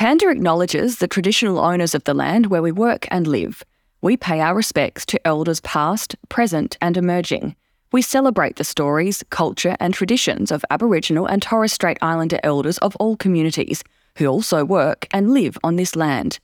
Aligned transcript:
Panda 0.00 0.30
acknowledges 0.30 0.96
the 0.96 1.06
traditional 1.06 1.58
owners 1.58 1.94
of 1.94 2.04
the 2.04 2.14
land 2.14 2.46
where 2.46 2.62
we 2.62 2.72
work 2.72 3.06
and 3.10 3.26
live. 3.26 3.62
We 4.00 4.16
pay 4.16 4.40
our 4.40 4.54
respects 4.54 5.04
to 5.04 5.26
elders 5.26 5.60
past, 5.60 6.16
present, 6.30 6.78
and 6.80 6.96
emerging. 6.96 7.54
We 7.92 8.00
celebrate 8.00 8.56
the 8.56 8.64
stories, 8.64 9.22
culture, 9.28 9.76
and 9.78 9.92
traditions 9.92 10.50
of 10.50 10.64
Aboriginal 10.70 11.26
and 11.26 11.42
Torres 11.42 11.74
Strait 11.74 11.98
Islander 12.00 12.40
elders 12.42 12.78
of 12.78 12.96
all 12.96 13.14
communities 13.14 13.84
who 14.16 14.26
also 14.26 14.64
work 14.64 15.06
and 15.10 15.34
live 15.34 15.58
on 15.62 15.76
this 15.76 15.94
land. 15.94 16.38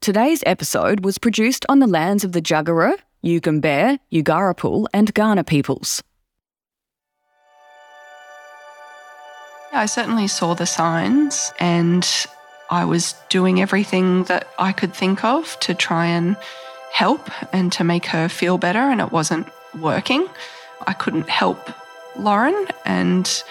Today's 0.00 0.44
episode 0.46 1.04
was 1.04 1.18
produced 1.18 1.66
on 1.68 1.80
the 1.80 1.88
lands 1.88 2.22
of 2.22 2.30
the 2.30 2.40
Jagera, 2.40 2.96
Yugambeh, 3.24 3.98
Yugarapul, 4.12 4.86
and 4.94 5.12
Kaurna 5.12 5.44
peoples. 5.44 6.00
I 9.72 9.86
certainly 9.86 10.28
saw 10.28 10.54
the 10.54 10.64
signs 10.64 11.52
and 11.58 12.08
I 12.70 12.84
was 12.84 13.14
doing 13.28 13.60
everything 13.60 14.24
that 14.24 14.46
I 14.58 14.72
could 14.72 14.94
think 14.94 15.24
of 15.24 15.58
to 15.60 15.74
try 15.74 16.06
and 16.06 16.36
help 16.92 17.28
and 17.52 17.72
to 17.72 17.84
make 17.84 18.06
her 18.06 18.28
feel 18.28 18.58
better, 18.58 18.78
and 18.78 19.00
it 19.00 19.10
wasn't 19.10 19.48
working. 19.78 20.28
I 20.86 20.92
couldn't 20.92 21.28
help 21.28 21.70
Lauren, 22.16 22.66
and 22.84 23.42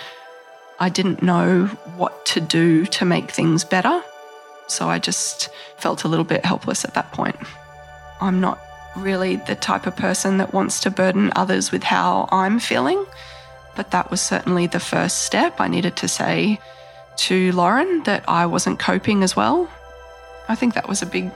I 0.80 0.88
didn't 0.90 1.22
know 1.22 1.66
what 1.98 2.26
to 2.28 2.40
do 2.40 2.86
to 2.86 3.06
make 3.06 3.30
things 3.32 3.66
better. 3.66 4.02
So 4.68 4.88
I 4.88 5.00
just 5.00 5.50
felt 5.78 6.06
a 6.06 6.08
little 6.08 6.26
bit 6.26 6.46
helpless 6.46 6.86
at 6.86 6.94
that 6.94 7.12
point. 7.12 7.36
I'm 8.22 8.40
not 8.40 8.60
really 8.96 9.36
the 9.36 9.56
type 9.56 9.86
of 9.86 9.96
person 9.96 10.38
that 10.38 10.54
wants 10.54 10.80
to 10.82 10.92
burden 10.92 11.32
others 11.36 11.72
with 11.72 11.84
how 11.84 12.28
I'm 12.32 12.60
feeling, 12.60 13.06
but 13.76 13.92
that 13.92 14.12
was 14.12 14.22
certainly 14.22 14.68
the 14.68 14.80
first 14.80 15.24
step. 15.24 15.60
I 15.60 15.68
needed 15.68 15.96
to 15.98 16.08
say 16.08 16.60
to 17.20 17.52
Lauren 17.52 18.04
that 18.04 18.24
I 18.28 18.46
wasn't 18.46 18.80
coping 18.80 19.24
as 19.24 19.36
well. 19.36 19.70
I 20.48 20.56
think 20.56 20.74
that 20.74 20.88
was 20.88 21.02
a 21.02 21.06
big 21.06 21.32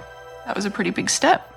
that 0.46 0.56
was 0.56 0.66
a 0.66 0.72
pretty 0.72 0.90
big 0.90 1.10
step. 1.10 1.50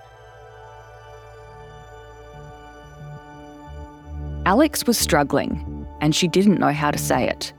Alex 4.44 4.86
was 4.86 4.96
struggling, 4.96 5.86
and 6.00 6.14
she 6.14 6.28
didn't 6.28 6.60
know 6.60 6.72
how 6.72 6.90
to 6.90 6.98
say 6.98 7.28
it. 7.28 7.52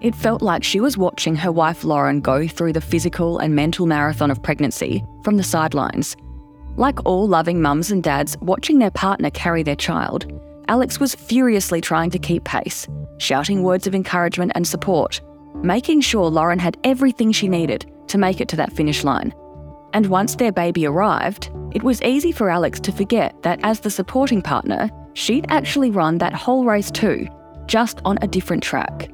It 0.00 0.14
felt 0.14 0.42
like 0.42 0.64
she 0.64 0.80
was 0.80 0.98
watching 0.98 1.36
her 1.36 1.52
wife 1.52 1.84
Lauren 1.84 2.20
go 2.20 2.46
through 2.46 2.72
the 2.72 2.80
physical 2.80 3.38
and 3.38 3.54
mental 3.54 3.86
marathon 3.86 4.30
of 4.30 4.42
pregnancy 4.42 5.04
from 5.22 5.36
the 5.36 5.44
sidelines. 5.44 6.16
Like 6.76 7.04
all 7.04 7.28
loving 7.28 7.62
mums 7.62 7.90
and 7.90 8.02
dads 8.02 8.36
watching 8.40 8.80
their 8.80 8.90
partner 8.90 9.30
carry 9.30 9.62
their 9.62 9.76
child, 9.76 10.26
Alex 10.68 10.98
was 10.98 11.14
furiously 11.14 11.80
trying 11.80 12.10
to 12.10 12.18
keep 12.18 12.44
pace, 12.44 12.88
shouting 13.18 13.62
words 13.62 13.86
of 13.86 13.94
encouragement 13.94 14.52
and 14.54 14.66
support, 14.66 15.20
making 15.64 16.02
sure 16.02 16.28
Lauren 16.28 16.58
had 16.58 16.76
everything 16.84 17.32
she 17.32 17.48
needed 17.48 17.90
to 18.08 18.18
make 18.18 18.40
it 18.40 18.48
to 18.48 18.56
that 18.56 18.72
finish 18.72 19.02
line. 19.02 19.34
And 19.94 20.06
once 20.06 20.36
their 20.36 20.52
baby 20.52 20.86
arrived, 20.86 21.50
it 21.72 21.82
was 21.82 22.02
easy 22.02 22.32
for 22.32 22.50
Alex 22.50 22.78
to 22.80 22.92
forget 22.92 23.42
that 23.42 23.60
as 23.62 23.80
the 23.80 23.90
supporting 23.90 24.42
partner, 24.42 24.90
she'd 25.14 25.46
actually 25.48 25.90
run 25.90 26.18
that 26.18 26.34
whole 26.34 26.64
race 26.64 26.90
too, 26.90 27.26
just 27.66 28.00
on 28.04 28.18
a 28.20 28.28
different 28.28 28.62
track. 28.62 29.10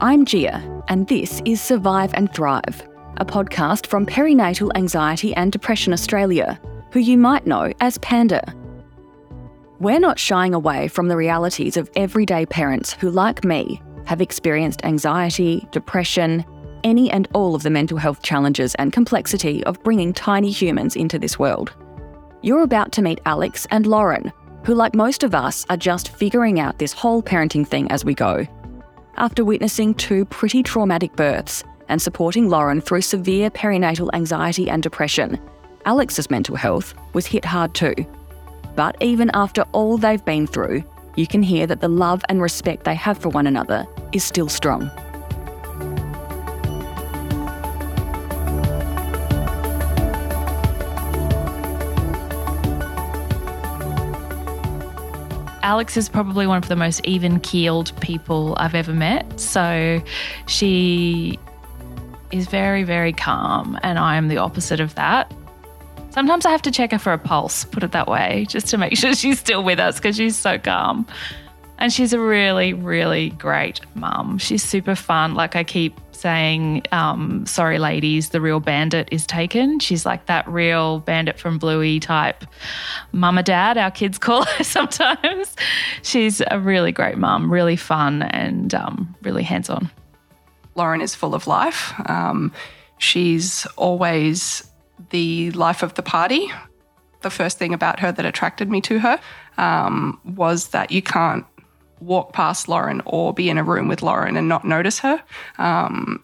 I'm 0.00 0.24
Gia, 0.24 0.82
and 0.88 1.08
this 1.08 1.40
is 1.44 1.60
Survive 1.60 2.12
and 2.14 2.32
Thrive, 2.34 2.86
a 3.16 3.24
podcast 3.24 3.86
from 3.86 4.06
Perinatal 4.06 4.70
Anxiety 4.74 5.34
and 5.34 5.52
Depression 5.52 5.92
Australia, 5.92 6.60
who 6.92 7.00
you 7.00 7.16
might 7.16 7.46
know 7.46 7.72
as 7.80 7.98
Panda. 7.98 8.42
We're 9.78 10.00
not 10.00 10.18
shying 10.18 10.52
away 10.52 10.88
from 10.88 11.08
the 11.08 11.16
realities 11.16 11.78
of 11.78 11.90
everyday 11.96 12.44
parents 12.44 12.92
who, 12.92 13.10
like 13.10 13.44
me, 13.44 13.80
have 14.10 14.20
experienced 14.20 14.84
anxiety, 14.84 15.68
depression, 15.70 16.44
any 16.82 17.08
and 17.12 17.28
all 17.32 17.54
of 17.54 17.62
the 17.62 17.70
mental 17.70 17.96
health 17.96 18.22
challenges 18.22 18.74
and 18.74 18.92
complexity 18.92 19.62
of 19.64 19.80
bringing 19.84 20.12
tiny 20.12 20.50
humans 20.50 20.96
into 20.96 21.16
this 21.16 21.38
world. 21.38 21.72
You're 22.42 22.64
about 22.64 22.90
to 22.92 23.02
meet 23.02 23.20
Alex 23.24 23.68
and 23.70 23.86
Lauren, 23.86 24.32
who, 24.64 24.74
like 24.74 24.96
most 24.96 25.22
of 25.22 25.32
us, 25.32 25.64
are 25.70 25.76
just 25.76 26.08
figuring 26.08 26.58
out 26.58 26.80
this 26.80 26.92
whole 26.92 27.22
parenting 27.22 27.64
thing 27.64 27.88
as 27.92 28.04
we 28.04 28.12
go. 28.12 28.48
After 29.16 29.44
witnessing 29.44 29.94
two 29.94 30.24
pretty 30.24 30.64
traumatic 30.64 31.14
births 31.14 31.62
and 31.88 32.02
supporting 32.02 32.48
Lauren 32.48 32.80
through 32.80 33.02
severe 33.02 33.48
perinatal 33.48 34.10
anxiety 34.12 34.68
and 34.68 34.82
depression, 34.82 35.38
Alex's 35.84 36.30
mental 36.30 36.56
health 36.56 36.94
was 37.12 37.26
hit 37.26 37.44
hard 37.44 37.74
too. 37.74 37.94
But 38.74 38.96
even 39.00 39.30
after 39.34 39.62
all 39.70 39.98
they've 39.98 40.24
been 40.24 40.48
through, 40.48 40.82
you 41.16 41.26
can 41.26 41.42
hear 41.42 41.66
that 41.66 41.80
the 41.80 41.88
love 41.88 42.24
and 42.28 42.40
respect 42.40 42.84
they 42.84 42.94
have 42.94 43.18
for 43.18 43.28
one 43.28 43.46
another 43.46 43.86
is 44.12 44.24
still 44.24 44.48
strong. 44.48 44.90
Alex 55.62 55.96
is 55.96 56.08
probably 56.08 56.46
one 56.46 56.56
of 56.56 56.68
the 56.68 56.74
most 56.74 57.00
even 57.04 57.38
keeled 57.38 57.92
people 58.00 58.54
I've 58.58 58.74
ever 58.74 58.92
met. 58.92 59.38
So 59.38 60.02
she 60.46 61.38
is 62.32 62.48
very, 62.48 62.82
very 62.82 63.12
calm, 63.12 63.78
and 63.82 63.98
I 63.98 64.16
am 64.16 64.28
the 64.28 64.38
opposite 64.38 64.80
of 64.80 64.94
that. 64.96 65.32
Sometimes 66.10 66.44
I 66.44 66.50
have 66.50 66.62
to 66.62 66.70
check 66.70 66.90
her 66.92 66.98
for 66.98 67.12
a 67.12 67.18
pulse, 67.18 67.64
put 67.64 67.82
it 67.82 67.92
that 67.92 68.08
way, 68.08 68.46
just 68.48 68.66
to 68.68 68.78
make 68.78 68.96
sure 68.98 69.14
she's 69.14 69.38
still 69.38 69.62
with 69.62 69.78
us 69.78 69.96
because 69.96 70.16
she's 70.16 70.36
so 70.36 70.58
calm. 70.58 71.06
And 71.78 71.90
she's 71.90 72.12
a 72.12 72.20
really, 72.20 72.74
really 72.74 73.30
great 73.30 73.80
mum. 73.94 74.36
She's 74.36 74.62
super 74.62 74.94
fun. 74.94 75.34
Like 75.34 75.56
I 75.56 75.64
keep 75.64 75.98
saying, 76.12 76.82
um, 76.92 77.46
sorry, 77.46 77.78
ladies, 77.78 78.28
the 78.28 78.40
real 78.40 78.60
bandit 78.60 79.08
is 79.10 79.26
taken. 79.26 79.78
She's 79.78 80.04
like 80.04 80.26
that 80.26 80.46
real 80.46 80.98
bandit 80.98 81.38
from 81.38 81.56
Bluey 81.56 81.98
type 81.98 82.44
mama 83.12 83.42
dad, 83.42 83.78
our 83.78 83.90
kids 83.90 84.18
call 84.18 84.44
her 84.44 84.64
sometimes. 84.64 85.56
She's 86.02 86.42
a 86.50 86.60
really 86.60 86.92
great 86.92 87.16
mum, 87.16 87.50
really 87.50 87.76
fun 87.76 88.22
and 88.22 88.74
um, 88.74 89.16
really 89.22 89.42
hands 89.42 89.70
on. 89.70 89.90
Lauren 90.74 91.00
is 91.00 91.14
full 91.14 91.34
of 91.34 91.46
life. 91.46 91.94
Um, 92.08 92.52
she's 92.98 93.66
always 93.76 94.69
the 95.10 95.50
life 95.52 95.82
of 95.82 95.94
the 95.94 96.02
party. 96.02 96.50
The 97.22 97.30
first 97.30 97.58
thing 97.58 97.74
about 97.74 98.00
her 98.00 98.12
that 98.12 98.24
attracted 98.24 98.70
me 98.70 98.80
to 98.82 98.98
her 98.98 99.20
um, 99.58 100.20
was 100.24 100.68
that 100.68 100.90
you 100.90 101.02
can't 101.02 101.44
walk 102.00 102.32
past 102.32 102.68
Lauren 102.68 103.02
or 103.04 103.34
be 103.34 103.50
in 103.50 103.58
a 103.58 103.64
room 103.64 103.88
with 103.88 104.02
Lauren 104.02 104.36
and 104.36 104.48
not 104.48 104.64
notice 104.64 105.00
her. 105.00 105.22
Um, 105.58 106.22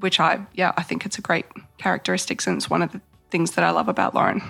which 0.00 0.20
I, 0.20 0.44
yeah, 0.54 0.72
I 0.76 0.82
think 0.82 1.06
it's 1.06 1.18
a 1.18 1.22
great 1.22 1.46
characteristic 1.78 2.42
it's 2.46 2.68
one 2.68 2.82
of 2.82 2.92
the 2.92 3.00
things 3.30 3.52
that 3.52 3.64
I 3.64 3.70
love 3.70 3.88
about 3.88 4.14
Lauren. 4.14 4.42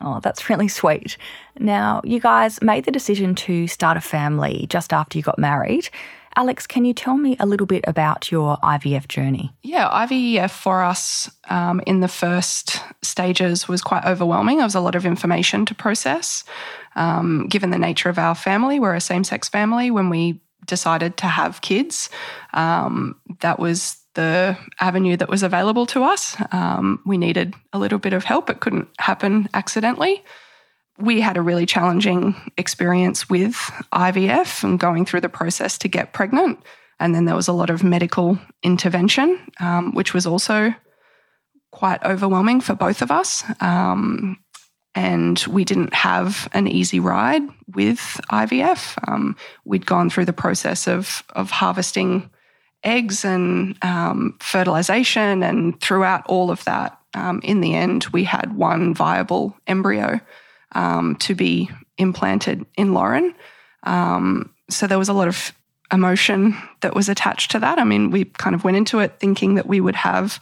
Oh, 0.00 0.20
that's 0.20 0.50
really 0.50 0.68
sweet. 0.68 1.16
Now, 1.58 2.00
you 2.04 2.20
guys 2.20 2.60
made 2.60 2.84
the 2.84 2.90
decision 2.90 3.34
to 3.36 3.66
start 3.66 3.96
a 3.96 4.00
family 4.00 4.66
just 4.68 4.92
after 4.92 5.16
you 5.16 5.22
got 5.22 5.38
married. 5.38 5.88
Alex, 6.38 6.66
can 6.66 6.84
you 6.84 6.92
tell 6.92 7.16
me 7.16 7.34
a 7.40 7.46
little 7.46 7.66
bit 7.66 7.82
about 7.86 8.30
your 8.30 8.58
IVF 8.58 9.08
journey? 9.08 9.54
Yeah, 9.62 9.88
IVF 9.88 10.50
for 10.50 10.82
us 10.82 11.30
um, 11.48 11.80
in 11.86 12.00
the 12.00 12.08
first 12.08 12.82
stages 13.02 13.66
was 13.66 13.80
quite 13.80 14.04
overwhelming. 14.04 14.58
There 14.58 14.66
was 14.66 14.74
a 14.74 14.80
lot 14.80 14.94
of 14.94 15.06
information 15.06 15.64
to 15.64 15.74
process. 15.74 16.44
Um, 16.94 17.46
given 17.48 17.70
the 17.70 17.78
nature 17.78 18.10
of 18.10 18.18
our 18.18 18.34
family, 18.34 18.78
we're 18.78 18.94
a 18.94 19.00
same 19.00 19.24
sex 19.24 19.48
family. 19.48 19.90
When 19.90 20.10
we 20.10 20.42
decided 20.66 21.16
to 21.18 21.26
have 21.26 21.62
kids, 21.62 22.10
um, 22.52 23.18
that 23.40 23.58
was 23.58 23.96
the 24.12 24.58
avenue 24.78 25.16
that 25.16 25.30
was 25.30 25.42
available 25.42 25.86
to 25.86 26.04
us. 26.04 26.36
Um, 26.52 27.00
we 27.06 27.16
needed 27.16 27.54
a 27.72 27.78
little 27.78 27.98
bit 27.98 28.12
of 28.12 28.24
help, 28.24 28.50
it 28.50 28.60
couldn't 28.60 28.88
happen 28.98 29.48
accidentally 29.54 30.22
we 30.98 31.20
had 31.20 31.36
a 31.36 31.42
really 31.42 31.66
challenging 31.66 32.34
experience 32.56 33.28
with 33.28 33.54
IVF 33.92 34.64
and 34.64 34.78
going 34.78 35.04
through 35.04 35.20
the 35.20 35.28
process 35.28 35.78
to 35.78 35.88
get 35.88 36.12
pregnant. 36.12 36.58
And 36.98 37.14
then 37.14 37.26
there 37.26 37.36
was 37.36 37.48
a 37.48 37.52
lot 37.52 37.70
of 37.70 37.84
medical 37.84 38.38
intervention, 38.62 39.38
um, 39.60 39.92
which 39.92 40.14
was 40.14 40.26
also 40.26 40.74
quite 41.70 42.02
overwhelming 42.04 42.60
for 42.60 42.74
both 42.74 43.02
of 43.02 43.10
us. 43.10 43.44
Um, 43.60 44.38
and 44.94 45.38
we 45.48 45.64
didn't 45.64 45.92
have 45.92 46.48
an 46.52 46.66
easy 46.66 46.98
ride 47.00 47.42
with 47.74 48.18
IVF. 48.32 48.96
Um, 49.06 49.36
we'd 49.66 49.84
gone 49.84 50.08
through 50.08 50.24
the 50.24 50.32
process 50.32 50.88
of, 50.88 51.22
of 51.34 51.50
harvesting 51.50 52.30
eggs 52.82 53.24
and 53.24 53.76
um, 53.82 54.36
fertilization, 54.40 55.42
and 55.42 55.78
throughout 55.82 56.24
all 56.26 56.50
of 56.50 56.64
that, 56.64 56.98
um, 57.14 57.40
in 57.42 57.60
the 57.60 57.74
end, 57.74 58.06
we 58.12 58.24
had 58.24 58.56
one 58.56 58.94
viable 58.94 59.54
embryo 59.66 60.20
um, 60.76 61.16
to 61.16 61.34
be 61.34 61.70
implanted 61.96 62.66
in 62.76 62.92
Lauren. 62.92 63.34
Um, 63.82 64.54
so 64.68 64.86
there 64.86 64.98
was 64.98 65.08
a 65.08 65.14
lot 65.14 65.26
of 65.26 65.52
emotion 65.92 66.54
that 66.82 66.94
was 66.94 67.08
attached 67.08 67.50
to 67.52 67.58
that. 67.60 67.78
I 67.78 67.84
mean, 67.84 68.10
we 68.10 68.26
kind 68.26 68.54
of 68.54 68.62
went 68.62 68.76
into 68.76 68.98
it 68.98 69.18
thinking 69.18 69.54
that 69.54 69.66
we 69.66 69.80
would 69.80 69.96
have 69.96 70.40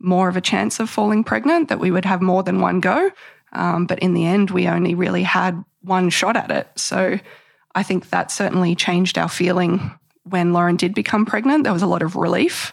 more 0.00 0.28
of 0.28 0.36
a 0.36 0.40
chance 0.40 0.80
of 0.80 0.90
falling 0.90 1.22
pregnant, 1.22 1.68
that 1.68 1.78
we 1.78 1.90
would 1.90 2.04
have 2.04 2.20
more 2.20 2.42
than 2.42 2.60
one 2.60 2.80
go. 2.80 3.10
Um, 3.52 3.86
but 3.86 4.00
in 4.00 4.14
the 4.14 4.26
end, 4.26 4.50
we 4.50 4.66
only 4.66 4.94
really 4.94 5.22
had 5.22 5.62
one 5.82 6.10
shot 6.10 6.36
at 6.36 6.50
it. 6.50 6.68
So 6.76 7.18
I 7.74 7.82
think 7.82 8.10
that 8.10 8.32
certainly 8.32 8.74
changed 8.74 9.16
our 9.16 9.28
feeling 9.28 9.92
when 10.24 10.52
Lauren 10.52 10.76
did 10.76 10.94
become 10.94 11.24
pregnant. 11.24 11.64
There 11.64 11.72
was 11.72 11.82
a 11.82 11.86
lot 11.86 12.02
of 12.02 12.16
relief 12.16 12.72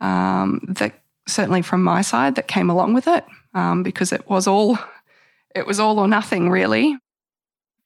um, 0.00 0.60
that 0.68 1.00
certainly 1.26 1.62
from 1.62 1.82
my 1.82 2.02
side, 2.02 2.36
that 2.36 2.46
came 2.46 2.70
along 2.70 2.94
with 2.94 3.08
it 3.08 3.24
um, 3.54 3.82
because 3.82 4.12
it 4.12 4.28
was 4.28 4.46
all 4.46 4.78
it 5.56 5.66
was 5.66 5.80
all 5.80 5.98
or 5.98 6.06
nothing, 6.06 6.50
really. 6.50 6.96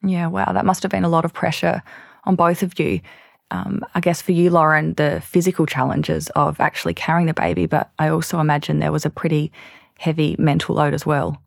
Yeah, 0.02 0.26
wow, 0.26 0.52
that 0.52 0.66
must 0.66 0.82
have 0.82 0.90
been 0.90 1.04
a 1.04 1.08
lot 1.08 1.24
of 1.24 1.32
pressure 1.32 1.82
on 2.24 2.34
both 2.34 2.62
of 2.62 2.78
you. 2.78 3.00
Um, 3.50 3.84
I 3.94 4.00
guess 4.00 4.22
for 4.22 4.32
you, 4.32 4.50
Lauren, 4.50 4.94
the 4.94 5.20
physical 5.24 5.66
challenges 5.66 6.30
of 6.30 6.60
actually 6.60 6.94
carrying 6.94 7.26
the 7.26 7.34
baby, 7.34 7.66
but 7.66 7.90
I 7.98 8.08
also 8.08 8.40
imagine 8.40 8.78
there 8.78 8.92
was 8.92 9.04
a 9.04 9.10
pretty 9.10 9.52
heavy 9.98 10.36
mental 10.38 10.76
load 10.76 10.94
as 10.94 11.04
well. 11.04 11.42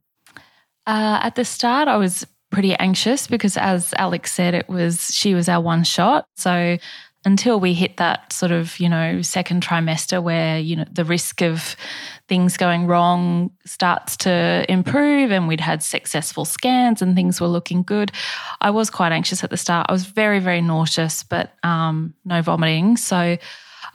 Uh, 0.85 1.19
at 1.23 1.35
the 1.35 1.45
start, 1.45 1.87
I 1.87 1.97
was 1.97 2.25
pretty 2.51 2.75
anxious 2.75 3.25
because, 3.27 3.57
as 3.57 3.93
Alex 3.97 4.33
said, 4.33 4.53
it 4.53 4.67
was 4.69 5.13
she 5.13 5.33
was 5.33 5.47
our 5.49 5.61
one 5.61 5.83
shot. 5.83 6.25
So 6.35 6.77
until 7.25 7.59
we 7.59 7.73
hit 7.73 7.97
that 7.97 8.31
sort 8.33 8.51
of 8.51 8.79
you 8.79 8.89
know 8.89 9.21
second 9.21 9.63
trimester 9.63 10.21
where 10.21 10.59
you 10.59 10.75
know 10.75 10.85
the 10.91 11.05
risk 11.05 11.41
of 11.41 11.75
things 12.27 12.57
going 12.57 12.87
wrong 12.87 13.51
starts 13.65 14.15
to 14.17 14.65
improve 14.69 15.31
and 15.31 15.47
we'd 15.47 15.59
had 15.59 15.83
successful 15.83 16.45
scans 16.45 17.01
and 17.01 17.15
things 17.15 17.41
were 17.41 17.47
looking 17.47 17.83
good 17.83 18.11
i 18.61 18.69
was 18.69 18.89
quite 18.89 19.11
anxious 19.11 19.43
at 19.43 19.49
the 19.49 19.57
start. 19.57 19.85
I 19.89 19.91
was 19.91 20.05
very 20.05 20.39
very 20.39 20.61
nauseous 20.61 21.23
but 21.23 21.53
um, 21.63 22.13
no 22.25 22.41
vomiting. 22.41 22.97
So 22.97 23.37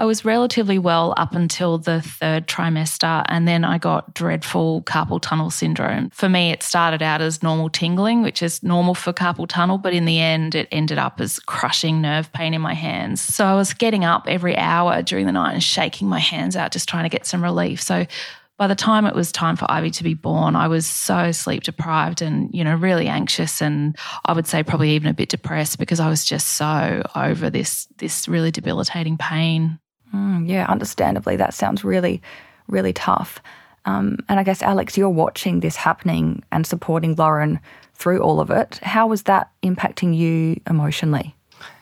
I 0.01 0.05
was 0.05 0.25
relatively 0.25 0.79
well 0.79 1.13
up 1.17 1.35
until 1.35 1.77
the 1.77 2.01
third 2.01 2.47
trimester, 2.47 3.25
and 3.27 3.49
then 3.49 3.65
I 3.65 3.79
got 3.79 4.15
dreadful 4.15 4.83
carpal 4.83 5.21
tunnel 5.21 5.51
syndrome. 5.51 6.11
For 6.11 6.29
me, 6.29 6.53
it 6.53 6.63
started 6.63 7.03
out 7.03 7.21
as 7.21 7.43
normal 7.43 7.69
tingling, 7.69 8.23
which 8.23 8.41
is 8.41 8.63
normal 8.63 8.95
for 8.95 9.13
carpal 9.13 9.49
tunnel, 9.49 9.77
but 9.77 9.93
in 9.93 10.05
the 10.05 10.21
end, 10.21 10.55
it 10.55 10.69
ended 10.71 10.99
up 10.99 11.21
as 11.21 11.41
crushing 11.41 12.01
nerve 12.01 12.33
pain 12.33 12.55
in 12.55 12.61
my 12.61 12.75
hands. 12.75 13.21
So 13.21 13.45
I 13.45 13.55
was 13.55 13.75
getting 13.75 14.05
up 14.05 14.27
every 14.29 14.57
hour 14.57 15.03
during 15.03 15.27
the 15.27 15.33
night 15.33 15.55
and 15.55 15.63
shaking 15.63 16.09
my 16.09 16.21
hands 16.21 16.55
out, 16.55 16.71
just 16.71 16.89
trying 16.89 17.05
to 17.05 17.09
get 17.09 17.27
some 17.27 17.43
relief. 17.43 17.83
So 17.83 18.07
by 18.57 18.69
the 18.69 18.77
time 18.77 19.05
it 19.05 19.15
was 19.15 19.33
time 19.33 19.57
for 19.57 19.71
Ivy 19.71 19.91
to 19.91 20.05
be 20.05 20.15
born, 20.15 20.55
I 20.55 20.69
was 20.69 20.87
so 20.87 21.33
sleep 21.33 21.63
deprived 21.63 22.23
and, 22.23 22.53
you 22.53 22.63
know, 22.63 22.75
really 22.75 23.07
anxious 23.09 23.61
and 23.61 23.97
I 24.25 24.33
would 24.33 24.47
say 24.47 24.63
probably 24.63 24.91
even 24.91 25.09
a 25.09 25.15
bit 25.15 25.29
depressed 25.29 25.79
because 25.79 26.01
I 26.01 26.09
was 26.09 26.25
just 26.25 26.49
so 26.49 27.03
over 27.15 27.51
this 27.51 27.87
this 27.99 28.29
really 28.29 28.51
debilitating 28.51 29.17
pain. 29.17 29.79
Mm, 30.15 30.49
yeah, 30.49 30.67
understandably, 30.69 31.37
that 31.37 31.55
sounds 31.55 31.85
really, 31.85 32.23
really 32.69 32.93
tough. 32.93 33.41
Um, 33.85 34.19
and 34.29 34.39
I 34.39 34.43
guess, 34.43 34.63
Alex, 34.63 34.97
you're 34.97 35.09
watching 35.09 35.61
this 35.61 35.77
happening 35.77 36.43
and 36.53 36.67
supporting 36.67 37.15
Lauren 37.15 37.61
through 37.95 38.21
all 38.21 38.41
of 38.41 38.51
it. 38.51 38.79
How 38.83 39.07
was 39.07 39.25
that 39.25 39.51
impacting 39.63 40.17
you 40.17 40.61
emotionally? 40.69 41.35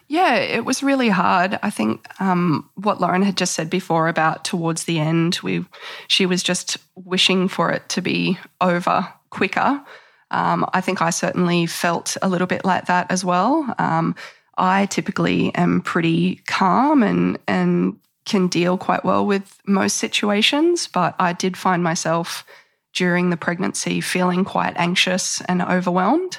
Yeah, 0.08 0.36
it 0.36 0.64
was 0.64 0.84
really 0.84 1.08
hard. 1.08 1.58
I 1.62 1.70
think 1.70 2.06
um, 2.20 2.68
what 2.76 3.00
Lauren 3.00 3.22
had 3.22 3.36
just 3.36 3.54
said 3.54 3.68
before 3.68 4.06
about 4.06 4.44
towards 4.44 4.84
the 4.84 5.00
end, 5.00 5.40
we 5.42 5.64
she 6.06 6.26
was 6.26 6.44
just 6.44 6.78
wishing 6.94 7.48
for 7.48 7.72
it 7.72 7.88
to 7.90 8.00
be 8.00 8.38
over 8.60 9.08
quicker. 9.30 9.82
Um, 10.30 10.68
I 10.72 10.80
think 10.80 11.02
I 11.02 11.10
certainly 11.10 11.66
felt 11.66 12.16
a 12.22 12.28
little 12.28 12.46
bit 12.46 12.64
like 12.64 12.86
that 12.86 13.10
as 13.10 13.24
well. 13.24 13.74
Um, 13.78 14.14
I 14.56 14.86
typically 14.86 15.54
am 15.54 15.80
pretty 15.82 16.36
calm 16.46 17.02
and 17.02 17.38
and 17.48 17.98
can 18.26 18.48
deal 18.48 18.76
quite 18.76 19.04
well 19.04 19.24
with 19.24 19.58
most 19.66 19.96
situations, 19.96 20.88
but 20.88 21.14
I 21.18 21.32
did 21.32 21.56
find 21.56 21.82
myself 21.82 22.44
during 22.92 23.30
the 23.30 23.36
pregnancy 23.36 24.00
feeling 24.00 24.44
quite 24.44 24.76
anxious 24.76 25.40
and 25.42 25.62
overwhelmed, 25.62 26.38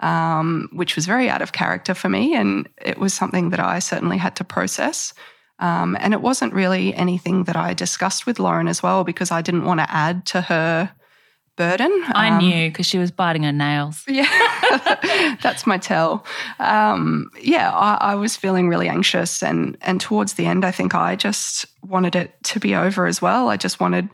um, 0.00 0.68
which 0.72 0.96
was 0.96 1.06
very 1.06 1.30
out 1.30 1.42
of 1.42 1.52
character 1.52 1.94
for 1.94 2.08
me. 2.08 2.34
And 2.34 2.68
it 2.84 2.98
was 2.98 3.14
something 3.14 3.50
that 3.50 3.60
I 3.60 3.78
certainly 3.78 4.18
had 4.18 4.36
to 4.36 4.44
process. 4.44 5.14
Um, 5.60 5.96
and 6.00 6.12
it 6.12 6.20
wasn't 6.20 6.54
really 6.54 6.94
anything 6.94 7.44
that 7.44 7.56
I 7.56 7.74
discussed 7.74 8.26
with 8.26 8.38
Lauren 8.38 8.68
as 8.68 8.82
well 8.82 9.04
because 9.04 9.30
I 9.30 9.42
didn't 9.42 9.64
want 9.64 9.80
to 9.80 9.90
add 9.90 10.26
to 10.26 10.40
her 10.42 10.92
burden. 11.58 11.90
I 12.14 12.30
um, 12.30 12.38
knew 12.38 12.70
because 12.70 12.86
she 12.86 12.98
was 12.98 13.10
biting 13.10 13.42
her 13.42 13.52
nails. 13.52 14.04
Yeah, 14.18 15.36
that's 15.42 15.66
my 15.66 15.76
tell. 15.76 16.24
Um, 16.58 17.30
yeah, 17.40 17.70
I, 17.70 18.12
I, 18.12 18.14
was 18.14 18.36
feeling 18.36 18.68
really 18.68 18.88
anxious, 18.88 19.42
and 19.42 19.76
and 19.82 20.00
towards 20.00 20.34
the 20.34 20.46
end, 20.46 20.64
I 20.64 20.70
think 20.70 20.94
I 20.94 21.14
just 21.14 21.66
wanted 21.82 22.16
it 22.16 22.32
to 22.44 22.60
be 22.60 22.74
over 22.74 23.06
as 23.06 23.20
well. 23.20 23.48
I 23.48 23.56
just 23.56 23.80
wanted 23.80 24.08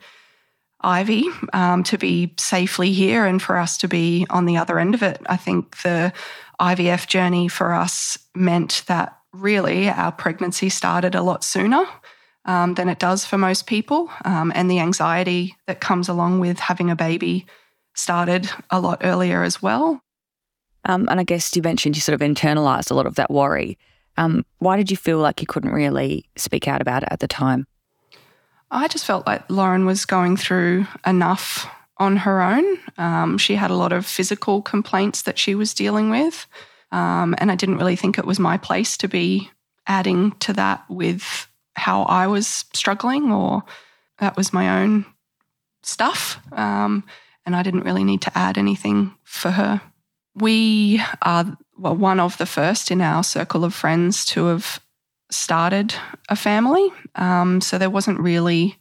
Ivy 0.80 1.24
um, 1.52 1.84
to 1.84 1.96
be 1.96 2.34
safely 2.38 2.92
here 2.92 3.24
and 3.24 3.40
for 3.40 3.56
us 3.56 3.78
to 3.78 3.88
be 3.88 4.26
on 4.30 4.46
the 4.46 4.56
other 4.56 4.78
end 4.78 4.94
of 4.94 5.02
it. 5.02 5.20
I 5.26 5.36
think 5.36 5.82
the 5.82 6.12
IVF 6.60 7.06
journey 7.06 7.48
for 7.48 7.72
us 7.72 8.18
meant 8.34 8.82
that 8.86 9.16
really 9.32 9.88
our 9.88 10.12
pregnancy 10.12 10.68
started 10.68 11.14
a 11.14 11.22
lot 11.22 11.44
sooner 11.44 11.84
um, 12.44 12.74
than 12.74 12.88
it 12.88 12.98
does 12.98 13.24
for 13.24 13.38
most 13.38 13.66
people. 13.66 14.10
Um, 14.24 14.52
and 14.54 14.70
the 14.70 14.80
anxiety 14.80 15.56
that 15.66 15.80
comes 15.80 16.08
along 16.08 16.40
with 16.40 16.58
having 16.58 16.90
a 16.90 16.96
baby 16.96 17.46
started 17.94 18.50
a 18.70 18.80
lot 18.80 19.00
earlier 19.02 19.42
as 19.42 19.62
well. 19.62 20.00
Um, 20.84 21.08
and 21.10 21.18
I 21.18 21.24
guess 21.24 21.54
you 21.56 21.62
mentioned 21.62 21.96
you 21.96 22.02
sort 22.02 22.14
of 22.14 22.20
internalized 22.20 22.90
a 22.90 22.94
lot 22.94 23.06
of 23.06 23.14
that 23.14 23.30
worry. 23.30 23.78
Um, 24.16 24.44
why 24.58 24.76
did 24.76 24.90
you 24.90 24.96
feel 24.96 25.18
like 25.18 25.40
you 25.40 25.46
couldn't 25.46 25.72
really 25.72 26.28
speak 26.36 26.68
out 26.68 26.80
about 26.80 27.02
it 27.02 27.08
at 27.10 27.20
the 27.20 27.28
time? 27.28 27.66
I 28.70 28.88
just 28.88 29.04
felt 29.04 29.26
like 29.26 29.48
Lauren 29.50 29.86
was 29.86 30.04
going 30.04 30.36
through 30.36 30.86
enough 31.06 31.66
on 31.98 32.16
her 32.18 32.42
own. 32.42 32.64
Um, 32.98 33.38
she 33.38 33.54
had 33.54 33.70
a 33.70 33.76
lot 33.76 33.92
of 33.92 34.04
physical 34.04 34.62
complaints 34.62 35.22
that 35.22 35.38
she 35.38 35.54
was 35.54 35.74
dealing 35.74 36.10
with. 36.10 36.46
Um, 36.92 37.34
and 37.38 37.50
I 37.50 37.54
didn't 37.54 37.78
really 37.78 37.96
think 37.96 38.18
it 38.18 38.24
was 38.24 38.38
my 38.38 38.56
place 38.56 38.96
to 38.98 39.08
be 39.08 39.50
adding 39.86 40.32
to 40.40 40.52
that 40.54 40.84
with 40.88 41.48
how 41.76 42.02
I 42.02 42.26
was 42.26 42.64
struggling 42.72 43.32
or 43.32 43.62
that 44.18 44.36
was 44.36 44.52
my 44.52 44.82
own 44.82 45.06
stuff. 45.82 46.38
Um, 46.52 47.04
and 47.46 47.54
I 47.54 47.62
didn't 47.62 47.84
really 47.84 48.04
need 48.04 48.22
to 48.22 48.38
add 48.38 48.56
anything 48.56 49.14
for 49.24 49.50
her. 49.50 49.80
We 50.34 51.02
are 51.22 51.56
well, 51.78 51.96
one 51.96 52.20
of 52.20 52.38
the 52.38 52.46
first 52.46 52.90
in 52.90 53.00
our 53.00 53.22
circle 53.22 53.64
of 53.64 53.74
friends 53.74 54.24
to 54.26 54.46
have 54.46 54.80
started 55.30 55.94
a 56.28 56.36
family. 56.36 56.92
Um, 57.16 57.60
so 57.60 57.78
there 57.78 57.90
wasn't 57.90 58.20
really 58.20 58.76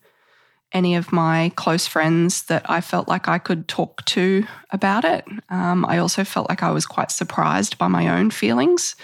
any 0.71 0.95
of 0.95 1.11
my 1.11 1.51
close 1.55 1.85
friends 1.85 2.43
that 2.43 2.67
I 2.69 2.81
felt 2.81 3.07
like 3.07 3.27
I 3.27 3.37
could 3.37 3.67
talk 3.67 4.03
to 4.05 4.45
about 4.71 5.05
it. 5.05 5.25
Um, 5.49 5.85
I 5.85 5.99
also 5.99 6.23
felt 6.23 6.49
like 6.49 6.63
I 6.63 6.71
was 6.71 6.85
quite 6.85 7.11
surprised 7.11 7.77
by 7.77 7.87
my 7.87 8.19
own 8.19 8.31
feelings 8.31 8.95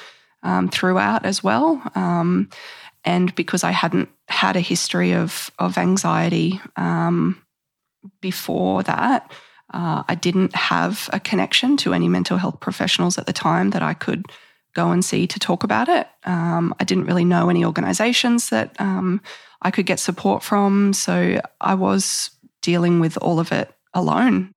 um, 0.41 0.69
throughout 0.69 1.25
as 1.25 1.43
well. 1.43 1.81
Um, 1.95 2.49
and 3.05 3.33
because 3.35 3.63
I 3.63 3.71
hadn't 3.71 4.09
had 4.27 4.55
a 4.55 4.61
history 4.61 5.13
of 5.13 5.51
of 5.59 5.77
anxiety 5.77 6.59
um, 6.75 7.41
before 8.21 8.83
that, 8.83 9.31
uh, 9.73 10.03
I 10.07 10.15
didn't 10.15 10.55
have 10.55 11.09
a 11.13 11.19
connection 11.19 11.77
to 11.77 11.93
any 11.93 12.07
mental 12.07 12.37
health 12.37 12.59
professionals 12.59 13.17
at 13.17 13.25
the 13.25 13.33
time 13.33 13.71
that 13.71 13.81
I 13.81 13.93
could 13.93 14.25
go 14.73 14.91
and 14.91 15.03
see 15.03 15.27
to 15.27 15.39
talk 15.39 15.63
about 15.63 15.89
it. 15.89 16.07
Um, 16.25 16.75
I 16.79 16.83
didn't 16.83 17.05
really 17.05 17.25
know 17.25 17.49
any 17.49 17.65
organisations 17.65 18.49
that 18.49 18.75
um, 18.79 19.21
I 19.61 19.71
could 19.71 19.85
get 19.85 19.99
support 19.99 20.43
from, 20.43 20.93
so 20.93 21.41
I 21.59 21.73
was 21.75 22.31
dealing 22.61 22.99
with 22.99 23.17
all 23.17 23.39
of 23.39 23.51
it 23.51 23.73
alone. 23.93 24.51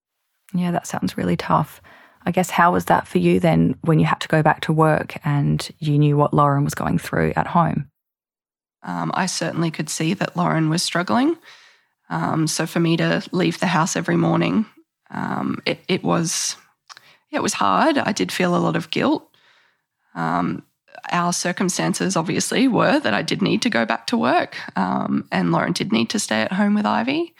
Yeah, 0.54 0.70
that 0.72 0.87
sounds 0.87 1.16
really 1.16 1.37
tough. 1.37 1.80
I 2.25 2.30
guess 2.30 2.50
how 2.50 2.72
was 2.72 2.84
that 2.87 3.08
for 3.08 3.18
you 3.18 3.40
then 3.40 3.75
when 3.82 3.99
you 3.99 4.06
had 4.06 4.20
to 4.20 4.28
go 4.28 4.42
back 4.42 4.61
to 4.62 4.72
work 4.72 5.16
and 5.25 5.68
you 5.78 5.99
knew 5.99 6.16
what 6.16 6.34
Lauren 6.34 6.64
was 6.64 6.75
going 6.75 6.99
through 6.99 7.32
at 7.37 7.49
home? 7.49 7.88
Um, 8.82 9.12
I 9.14 9.26
certainly 9.26 9.70
could 9.70 9.88
see 9.88 10.14
that 10.14 10.36
Lauren 10.36 10.68
was 10.68 10.82
struggling. 10.82 11.36
Um, 12.10 12.46
so 12.46 12.66
for 12.66 12.80
me 12.80 12.96
to 12.96 13.22
leave 13.32 13.60
the 13.60 13.66
house 13.66 13.96
every 13.96 14.16
morning, 14.16 14.66
um, 15.10 15.62
it, 15.64 15.80
it, 15.88 16.02
was 16.02 16.56
it 17.30 17.42
was 17.42 17.54
hard. 17.54 17.98
I 17.98 18.12
did 18.12 18.32
feel 18.32 18.56
a 18.56 18.58
lot 18.58 18.76
of 18.76 18.90
guilt. 18.90 19.28
Um, 20.14 20.62
our 21.10 21.32
circumstances 21.32 22.16
obviously 22.16 22.68
were 22.68 23.00
that 23.00 23.14
I 23.14 23.22
did 23.22 23.42
need 23.42 23.62
to 23.62 23.70
go 23.70 23.84
back 23.84 24.06
to 24.08 24.16
work, 24.16 24.56
um, 24.76 25.26
and 25.32 25.52
Lauren 25.52 25.72
did 25.72 25.92
need 25.92 26.10
to 26.10 26.18
stay 26.18 26.42
at 26.42 26.52
home 26.52 26.74
with 26.74 26.86
Ivy. 26.86 27.34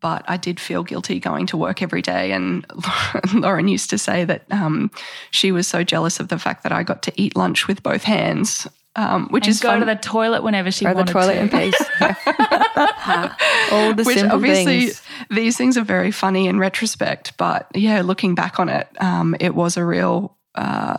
But 0.00 0.24
I 0.28 0.38
did 0.38 0.58
feel 0.58 0.82
guilty 0.82 1.20
going 1.20 1.46
to 1.48 1.58
work 1.58 1.82
every 1.82 2.00
day. 2.00 2.32
And 2.32 2.64
Lauren 3.34 3.68
used 3.68 3.90
to 3.90 3.98
say 3.98 4.24
that 4.24 4.44
um, 4.50 4.90
she 5.30 5.52
was 5.52 5.68
so 5.68 5.84
jealous 5.84 6.20
of 6.20 6.28
the 6.28 6.38
fact 6.38 6.62
that 6.62 6.72
I 6.72 6.82
got 6.84 7.02
to 7.02 7.12
eat 7.20 7.36
lunch 7.36 7.68
with 7.68 7.82
both 7.82 8.04
hands 8.04 8.66
um, 8.96 9.28
which 9.28 9.44
and 9.46 9.50
is 9.52 9.60
go 9.60 9.68
fun. 9.70 9.80
to 9.80 9.86
the 9.86 9.96
toilet 9.96 10.42
whenever 10.42 10.70
she 10.70 10.84
wants 10.84 11.10
to. 11.10 11.12
go 11.12 11.20
wanted 11.20 11.36
to 11.40 11.48
the 11.48 11.50
toilet 11.50 11.60
to. 11.60 11.66
in 11.66 11.72
peace. 11.72 11.80
All 13.72 13.94
the 13.94 14.02
which 14.04 14.18
simple 14.18 14.36
obviously 14.36 14.86
things. 14.86 15.02
these 15.30 15.56
things 15.56 15.76
are 15.76 15.84
very 15.84 16.10
funny 16.10 16.46
in 16.46 16.58
retrospect, 16.58 17.36
but 17.36 17.68
yeah, 17.74 18.02
looking 18.02 18.34
back 18.34 18.58
on 18.58 18.68
it, 18.68 18.88
um, 19.00 19.36
it 19.40 19.54
was 19.54 19.76
a 19.76 19.84
real 19.84 20.36
uh, 20.54 20.96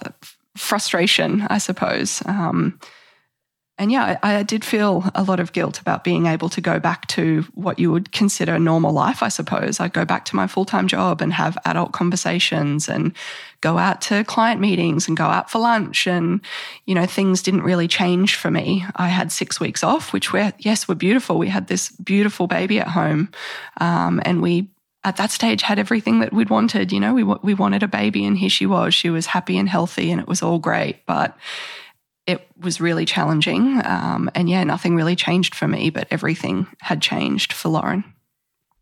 frustration, 0.56 1.42
I 1.50 1.58
suppose. 1.58 2.22
Um, 2.26 2.80
and 3.82 3.92
yeah, 3.92 4.20
I, 4.22 4.36
I, 4.36 4.44
did 4.44 4.64
feel 4.64 5.10
a 5.16 5.24
lot 5.24 5.40
of 5.40 5.54
guilt 5.54 5.82
about 5.82 6.04
being 6.04 6.28
able 6.28 6.50
to 6.50 6.62
go 6.62 6.80
back 6.80 7.08
to 7.08 7.42
what 7.56 7.80
you 7.80 7.92
would 7.92 8.12
consider 8.12 8.60
normal 8.60 8.94
life, 8.94 9.24
I 9.24 9.28
suppose. 9.30 9.80
I'd 9.80 9.92
go 9.92 10.06
back 10.06 10.24
to 10.26 10.36
my 10.36 10.46
full 10.46 10.66
time 10.66 10.88
job 10.88 11.20
and 11.20 11.34
have 11.34 11.58
adult 11.66 11.92
conversations 11.92 12.88
and 12.88 13.12
go 13.60 13.80
out 13.80 14.00
to 14.02 14.24
client 14.26 14.62
meetings 14.62 15.08
and 15.08 15.18
go 15.18 15.24
out 15.24 15.50
for 15.50 15.58
lunch. 15.58 16.06
And, 16.06 16.42
you 16.86 16.94
know, 16.94 17.08
things 17.08 17.42
didn't 17.42 17.64
really 17.64 17.88
change 17.88 18.36
for 18.36 18.52
me. 18.52 18.86
I 18.98 19.08
had 19.08 19.32
six 19.32 19.60
weeks 19.60 19.84
off, 19.84 20.14
which 20.14 20.32
were, 20.32 20.54
yes, 20.60 20.88
were 20.88 20.94
beautiful. 20.94 21.40
We 21.40 21.50
had 21.50 21.66
this 21.66 21.90
beautiful 21.90 22.46
baby 22.46 22.80
at 22.80 22.90
home. 22.90 23.30
Um, 23.78 24.22
and 24.26 24.44
we, 24.44 24.70
at 25.04 25.18
that 25.18 25.32
stage, 25.32 25.64
had 25.64 25.80
everything 25.80 26.20
that 26.20 26.32
we'd 26.32 26.52
wanted. 26.52 26.92
You 26.92 27.00
know, 27.00 27.16
we, 27.16 27.24
we 27.24 27.56
wanted 27.56 27.82
a 27.82 27.88
baby, 27.88 28.26
and 28.26 28.38
here 28.38 28.48
she 28.48 28.68
was. 28.68 28.94
She 28.94 29.10
was 29.10 29.26
happy 29.26 29.58
and 29.58 29.68
healthy, 29.68 30.12
and 30.12 30.22
it 30.22 30.28
was 30.28 30.44
all 30.44 30.60
great. 30.60 31.04
But, 31.08 31.36
it 32.32 32.48
was 32.60 32.82
really 32.82 33.06
challenging. 33.06 33.82
Um, 33.86 34.32
and 34.34 34.50
yeah, 34.50 34.64
nothing 34.64 34.96
really 34.96 35.16
changed 35.16 35.54
for 35.54 35.68
me, 35.68 35.90
but 35.90 36.08
everything 36.10 36.68
had 36.80 37.02
changed 37.02 37.54
for 37.54 37.70
Lauren. 37.70 38.04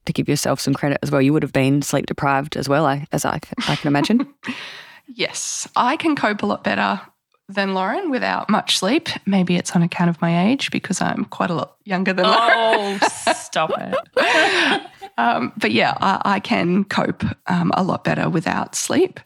To 0.05 0.13
give 0.13 0.29
yourself 0.29 0.59
some 0.59 0.73
credit 0.73 0.99
as 1.01 1.11
well, 1.11 1.21
you 1.21 1.33
would 1.33 1.43
have 1.43 1.53
been 1.53 1.81
sleep 1.81 2.05
deprived 2.05 2.55
as 2.55 2.69
well, 2.69 2.87
as 3.11 3.25
I, 3.25 3.39
I 3.67 3.75
can 3.75 3.87
imagine. 3.87 4.27
yes, 5.07 5.67
I 5.75 5.97
can 5.97 6.15
cope 6.15 6.41
a 6.41 6.45
lot 6.45 6.63
better 6.63 7.01
than 7.47 7.73
Lauren 7.73 8.11
without 8.11 8.49
much 8.49 8.77
sleep. 8.77 9.09
Maybe 9.25 9.55
it's 9.55 9.75
on 9.75 9.81
account 9.81 10.09
of 10.09 10.21
my 10.21 10.49
age 10.49 10.71
because 10.71 11.01
I'm 11.01 11.25
quite 11.25 11.49
a 11.49 11.55
lot 11.55 11.75
younger 11.83 12.13
than 12.13 12.25
Lauren. 12.25 12.53
Oh, 12.55 12.97
stop 13.35 13.71
it. 13.75 14.81
um, 15.17 15.51
but 15.57 15.71
yeah, 15.71 15.95
I, 15.99 16.21
I 16.35 16.39
can 16.39 16.83
cope 16.85 17.23
um, 17.47 17.71
a 17.73 17.83
lot 17.83 18.03
better 18.03 18.29
without 18.29 18.75
sleep. 18.75 19.19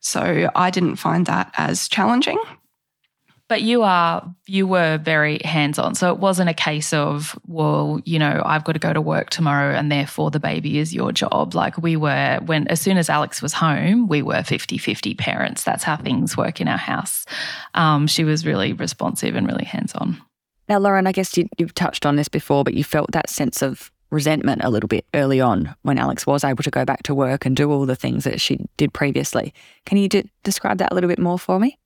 So 0.00 0.50
I 0.54 0.70
didn't 0.70 0.96
find 0.96 1.26
that 1.26 1.52
as 1.58 1.88
challenging. 1.88 2.38
But 3.48 3.62
you 3.62 3.82
are 3.82 4.34
you 4.46 4.66
were 4.66 4.98
very 4.98 5.40
hands 5.44 5.78
on. 5.78 5.94
So 5.94 6.12
it 6.12 6.18
wasn't 6.18 6.50
a 6.50 6.54
case 6.54 6.92
of, 6.92 7.38
well, 7.46 8.00
you 8.04 8.18
know, 8.18 8.42
I've 8.44 8.64
got 8.64 8.72
to 8.72 8.78
go 8.80 8.92
to 8.92 9.00
work 9.00 9.30
tomorrow 9.30 9.72
and 9.72 9.90
therefore 9.90 10.32
the 10.32 10.40
baby 10.40 10.78
is 10.78 10.92
your 10.92 11.12
job. 11.12 11.54
Like 11.54 11.78
we 11.78 11.96
were 11.96 12.40
when 12.44 12.66
as 12.68 12.80
soon 12.80 12.96
as 12.96 13.08
Alex 13.08 13.40
was 13.40 13.52
home, 13.52 14.08
we 14.08 14.20
were 14.20 14.42
50-50 14.42 15.16
parents. 15.16 15.62
That's 15.62 15.84
how 15.84 15.96
things 15.96 16.36
work 16.36 16.60
in 16.60 16.66
our 16.66 16.76
house. 16.76 17.24
Um, 17.74 18.08
she 18.08 18.24
was 18.24 18.44
really 18.44 18.72
responsive 18.72 19.36
and 19.36 19.46
really 19.46 19.64
hands 19.64 19.92
on. 19.94 20.20
Now, 20.68 20.78
Lauren, 20.78 21.06
I 21.06 21.12
guess 21.12 21.36
you, 21.36 21.48
you've 21.58 21.74
touched 21.74 22.04
on 22.04 22.16
this 22.16 22.28
before, 22.28 22.64
but 22.64 22.74
you 22.74 22.82
felt 22.82 23.12
that 23.12 23.30
sense 23.30 23.62
of 23.62 23.92
resentment 24.10 24.62
a 24.64 24.70
little 24.70 24.88
bit 24.88 25.04
early 25.14 25.40
on 25.40 25.74
when 25.82 25.98
Alex 25.98 26.26
was 26.26 26.44
able 26.44 26.62
to 26.62 26.70
go 26.70 26.84
back 26.84 27.02
to 27.04 27.14
work 27.14 27.46
and 27.46 27.56
do 27.56 27.70
all 27.70 27.86
the 27.86 27.96
things 27.96 28.24
that 28.24 28.40
she 28.40 28.66
did 28.76 28.92
previously. 28.92 29.54
Can 29.84 29.98
you 29.98 30.08
d- 30.08 30.30
describe 30.42 30.78
that 30.78 30.92
a 30.92 30.94
little 30.94 31.08
bit 31.08 31.18
more 31.18 31.38
for 31.38 31.60
me? 31.60 31.78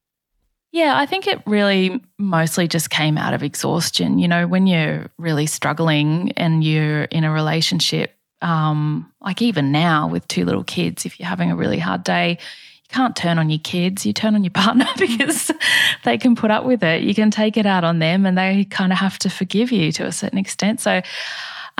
Yeah, 0.73 0.97
I 0.97 1.07
think 1.07 1.27
it 1.27 1.43
really 1.47 2.01
mostly 2.17 2.69
just 2.69 2.91
came 2.91 3.19
out 3.19 3.35
of 3.35 3.43
exhaustion. 3.43 4.19
You 4.19 4.29
know, 4.29 4.47
when 4.47 4.67
you're 4.69 5.11
really 5.19 5.47
struggling 5.47 6.33
and 6.33 6.63
you're 6.63 7.05
in 7.05 7.25
a 7.25 7.33
relationship, 7.33 8.15
um, 8.41 9.13
like 9.21 9.43
even 9.43 9.73
now 9.73 10.07
with 10.07 10.27
two 10.29 10.45
little 10.45 10.63
kids, 10.63 11.05
if 11.05 11.19
you're 11.19 11.29
having 11.29 11.51
a 11.51 11.57
really 11.57 11.79
hard 11.79 12.05
day, 12.05 12.31
you 12.31 12.95
can't 12.95 13.17
turn 13.17 13.39
on 13.39 13.51
your 13.51 13.59
kids, 13.59 14.07
you 14.07 14.13
turn 14.13 14.37
on 14.37 14.45
your 14.45 14.51
partner 14.55 14.87
because 14.97 15.51
they 16.05 16.17
can 16.17 16.37
put 16.37 16.53
up 16.53 16.65
with 16.65 16.85
it. 16.85 17.03
You 17.03 17.15
can 17.17 17.33
take 17.33 17.57
it 17.57 17.67
out 17.67 17.83
on 17.83 17.99
them 17.99 18.25
and 18.25 18.39
they 18.39 18.65
kind 18.65 18.93
of 18.93 18.99
have 18.99 19.19
to 19.21 19.29
forgive 19.29 19.73
you 19.73 19.91
to 19.93 20.07
a 20.07 20.13
certain 20.13 20.39
extent. 20.39 20.81
So 20.81 21.03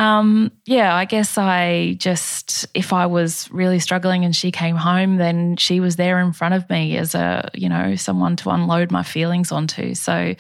um, 0.01 0.51
yeah, 0.65 0.97
I 0.97 1.05
guess 1.05 1.37
I 1.37 1.95
just, 1.99 2.67
if 2.73 2.95
I 2.95 3.05
was 3.05 3.51
really 3.51 3.79
struggling 3.79 4.25
and 4.25 4.35
she 4.35 4.51
came 4.51 4.75
home, 4.75 5.19
then 5.19 5.59
she 5.59 5.79
was 5.79 5.97
there 5.97 6.19
in 6.21 6.33
front 6.33 6.55
of 6.55 6.69
me 6.71 6.97
as 6.97 7.15
a, 7.15 7.51
you 7.53 7.69
know, 7.69 7.97
someone 7.97 8.35
to 8.37 8.49
unload 8.49 8.91
my 8.91 9.03
feelings 9.03 9.53
onto. 9.53 9.95
So 9.95 10.35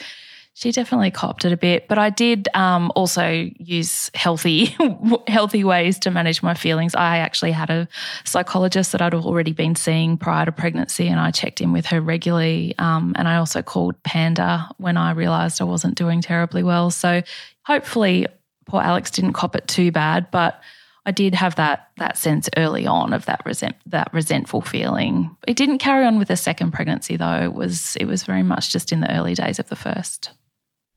she 0.55 0.73
definitely 0.73 1.11
copped 1.11 1.45
it 1.45 1.53
a 1.53 1.59
bit, 1.59 1.89
but 1.89 1.99
I 1.99 2.09
did 2.09 2.49
um, 2.55 2.91
also 2.97 3.51
use 3.59 4.11
healthy, 4.15 4.75
healthy 5.27 5.63
ways 5.63 5.99
to 6.01 6.11
manage 6.11 6.43
my 6.43 6.55
feelings. 6.55 6.95
I 6.95 7.19
actually 7.19 7.53
had 7.53 7.69
a 7.69 7.87
psychologist 8.25 8.93
that 8.93 9.03
I'd 9.03 9.13
already 9.13 9.53
been 9.53 9.77
seeing 9.77 10.17
prior 10.17 10.47
to 10.47 10.53
pregnancy, 10.53 11.07
and 11.07 11.21
I 11.21 11.33
checked 11.33 11.61
in 11.61 11.73
with 11.73 11.85
her 11.87 12.01
regularly. 12.01 12.75
Um, 12.79 13.13
and 13.17 13.29
I 13.29 13.37
also 13.37 13.61
called 13.61 14.03
Panda 14.05 14.71
when 14.79 14.97
I 14.97 15.11
realised 15.11 15.61
I 15.61 15.65
wasn't 15.65 15.97
doing 15.97 16.23
terribly 16.23 16.63
well. 16.63 16.91
So 16.91 17.23
hopefully, 17.65 18.27
poor 18.71 18.81
Alex 18.81 19.11
didn't 19.11 19.33
cop 19.33 19.57
it 19.57 19.67
too 19.67 19.91
bad, 19.91 20.31
but 20.31 20.61
I 21.07 21.11
did 21.11 21.35
have 21.35 21.57
that 21.57 21.91
that 21.97 22.17
sense 22.17 22.49
early 22.57 22.87
on 22.87 23.13
of 23.13 23.25
that 23.27 23.43
resent 23.45 23.77
that 23.87 24.13
resentful 24.13 24.61
feeling. 24.61 25.35
It 25.47 25.57
didn't 25.57 25.79
carry 25.79 26.07
on 26.07 26.19
with 26.19 26.29
the 26.29 26.37
second 26.37 26.73
pregnancy 26.73 27.17
though. 27.17 27.43
It 27.43 27.55
was 27.55 27.97
it 27.97 28.07
was 28.07 28.23
very 28.23 28.43
much 28.43 28.71
just 28.71 28.93
in 28.93 29.01
the 29.01 29.13
early 29.15 29.35
days 29.35 29.59
of 29.59 29.69
the 29.69 29.77
first. 29.77 30.31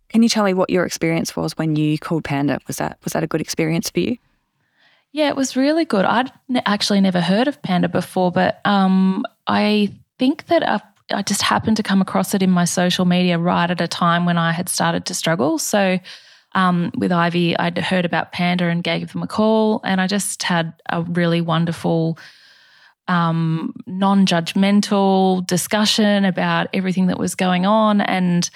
Can 0.09 0.21
you 0.21 0.29
tell 0.29 0.43
me 0.43 0.53
what 0.53 0.69
your 0.69 0.85
experience 0.85 1.35
was 1.35 1.57
when 1.57 1.75
you 1.75 1.97
called 1.97 2.23
Panda? 2.23 2.59
Was 2.67 2.77
that 2.77 2.99
was 3.03 3.13
that 3.13 3.23
a 3.23 3.27
good 3.27 3.41
experience 3.41 3.89
for 3.89 4.01
you? 4.01 4.17
Yeah, 5.13 5.29
it 5.29 5.35
was 5.35 5.55
really 5.55 5.85
good. 5.85 6.05
I'd 6.05 6.31
actually 6.65 6.99
never 6.99 7.21
heard 7.21 7.47
of 7.47 7.61
Panda 7.61 7.87
before, 7.87 8.31
but 8.31 8.59
um, 8.65 9.23
I 9.45 9.93
think 10.17 10.47
that 10.47 10.67
I, 10.67 10.81
I 11.11 11.21
just 11.21 11.43
happened 11.43 11.77
to 11.77 11.83
come 11.83 12.01
across 12.01 12.33
it 12.33 12.41
in 12.41 12.49
my 12.49 12.65
social 12.65 13.05
media 13.05 13.37
right 13.37 13.69
at 13.69 13.79
a 13.79 13.87
time 13.87 14.25
when 14.25 14.39
I 14.39 14.51
had 14.51 14.69
started 14.69 15.05
to 15.05 15.13
struggle. 15.13 15.59
So 15.59 15.99
um, 16.55 16.91
with 16.97 17.11
Ivy, 17.11 17.57
I'd 17.57 17.77
heard 17.77 18.05
about 18.05 18.31
Panda 18.31 18.65
and 18.65 18.83
gave 18.83 19.13
them 19.13 19.23
a 19.23 19.27
call, 19.27 19.81
and 19.83 19.99
I 19.99 20.07
just 20.07 20.43
had 20.43 20.73
a 20.89 21.01
really 21.01 21.41
wonderful, 21.41 22.17
um, 23.07 23.73
non 23.87 24.25
judgmental 24.25 25.45
discussion 25.47 26.25
about 26.25 26.67
everything 26.73 27.07
that 27.07 27.19
was 27.19 27.35
going 27.35 27.65
on. 27.65 28.01
And 28.01 28.49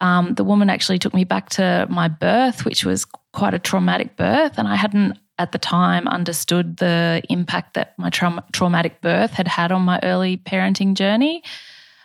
um, 0.00 0.34
the 0.34 0.44
woman 0.44 0.70
actually 0.70 0.98
took 0.98 1.14
me 1.14 1.24
back 1.24 1.50
to 1.50 1.86
my 1.90 2.08
birth, 2.08 2.64
which 2.64 2.84
was 2.84 3.04
quite 3.32 3.54
a 3.54 3.58
traumatic 3.58 4.16
birth, 4.16 4.58
and 4.58 4.66
I 4.66 4.76
hadn't 4.76 5.18
at 5.38 5.52
the 5.52 5.58
time 5.58 6.06
understood 6.08 6.76
the 6.76 7.22
impact 7.28 7.74
that 7.74 7.98
my 7.98 8.10
tra- 8.10 8.44
traumatic 8.52 9.00
birth 9.00 9.32
had 9.32 9.48
had 9.48 9.72
on 9.72 9.82
my 9.82 9.98
early 10.02 10.36
parenting 10.36 10.94
journey. 10.94 11.42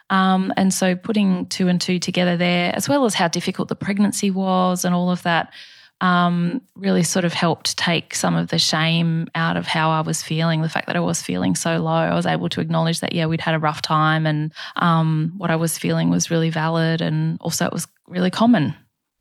Um, 0.10 0.54
and 0.56 0.74
so 0.74 0.96
putting 0.96 1.48
two 1.48 1.68
and 1.68 1.80
two 1.80 2.00
together 2.00 2.38
there, 2.38 2.76
as 2.76 2.88
well 2.88 3.06
as 3.06 3.14
how 3.14 3.28
difficult 3.28 3.68
the 3.68 3.76
pregnancy 3.76 4.32
was 4.32 4.86
and 4.86 4.96
all 4.96 5.12
of 5.12 5.24
that, 5.24 5.52
um, 6.00 6.62
really 6.76 7.04
sort 7.04 7.26
of 7.26 7.34
helped 7.34 7.76
take 7.78 8.14
some 8.14 8.36
of 8.36 8.50
the 8.50 8.60
shame 8.60 9.28
out 9.34 9.58
of 9.58 9.66
how 9.66 9.90
I 9.90 10.02
was 10.02 10.22
feeling. 10.22 10.62
The 10.62 10.70
fact 10.70 10.88
that 10.88 10.96
I 10.96 11.00
was 11.00 11.22
feeling 11.22 11.56
so 11.56 11.78
low, 11.78 11.92
I 11.92 12.14
was 12.14 12.26
able 12.26 12.50
to 12.50 12.62
acknowledge 12.62 13.00
that, 13.00 13.14
yeah, 13.14 13.26
we'd 13.26 13.42
had 13.42 13.56
a 13.56 13.60
rough 13.60 13.82
time 13.82 14.26
and 14.26 14.54
um, 14.76 15.34
what 15.38 15.50
I 15.50 15.56
was 15.56 15.78
feeling 15.78 16.10
was 16.10 16.30
really 16.30 16.50
valid 16.50 17.02
and 17.02 17.38
also 17.42 17.66
it 17.66 17.74
was 17.74 17.88
really 18.08 18.32
common. 18.32 18.76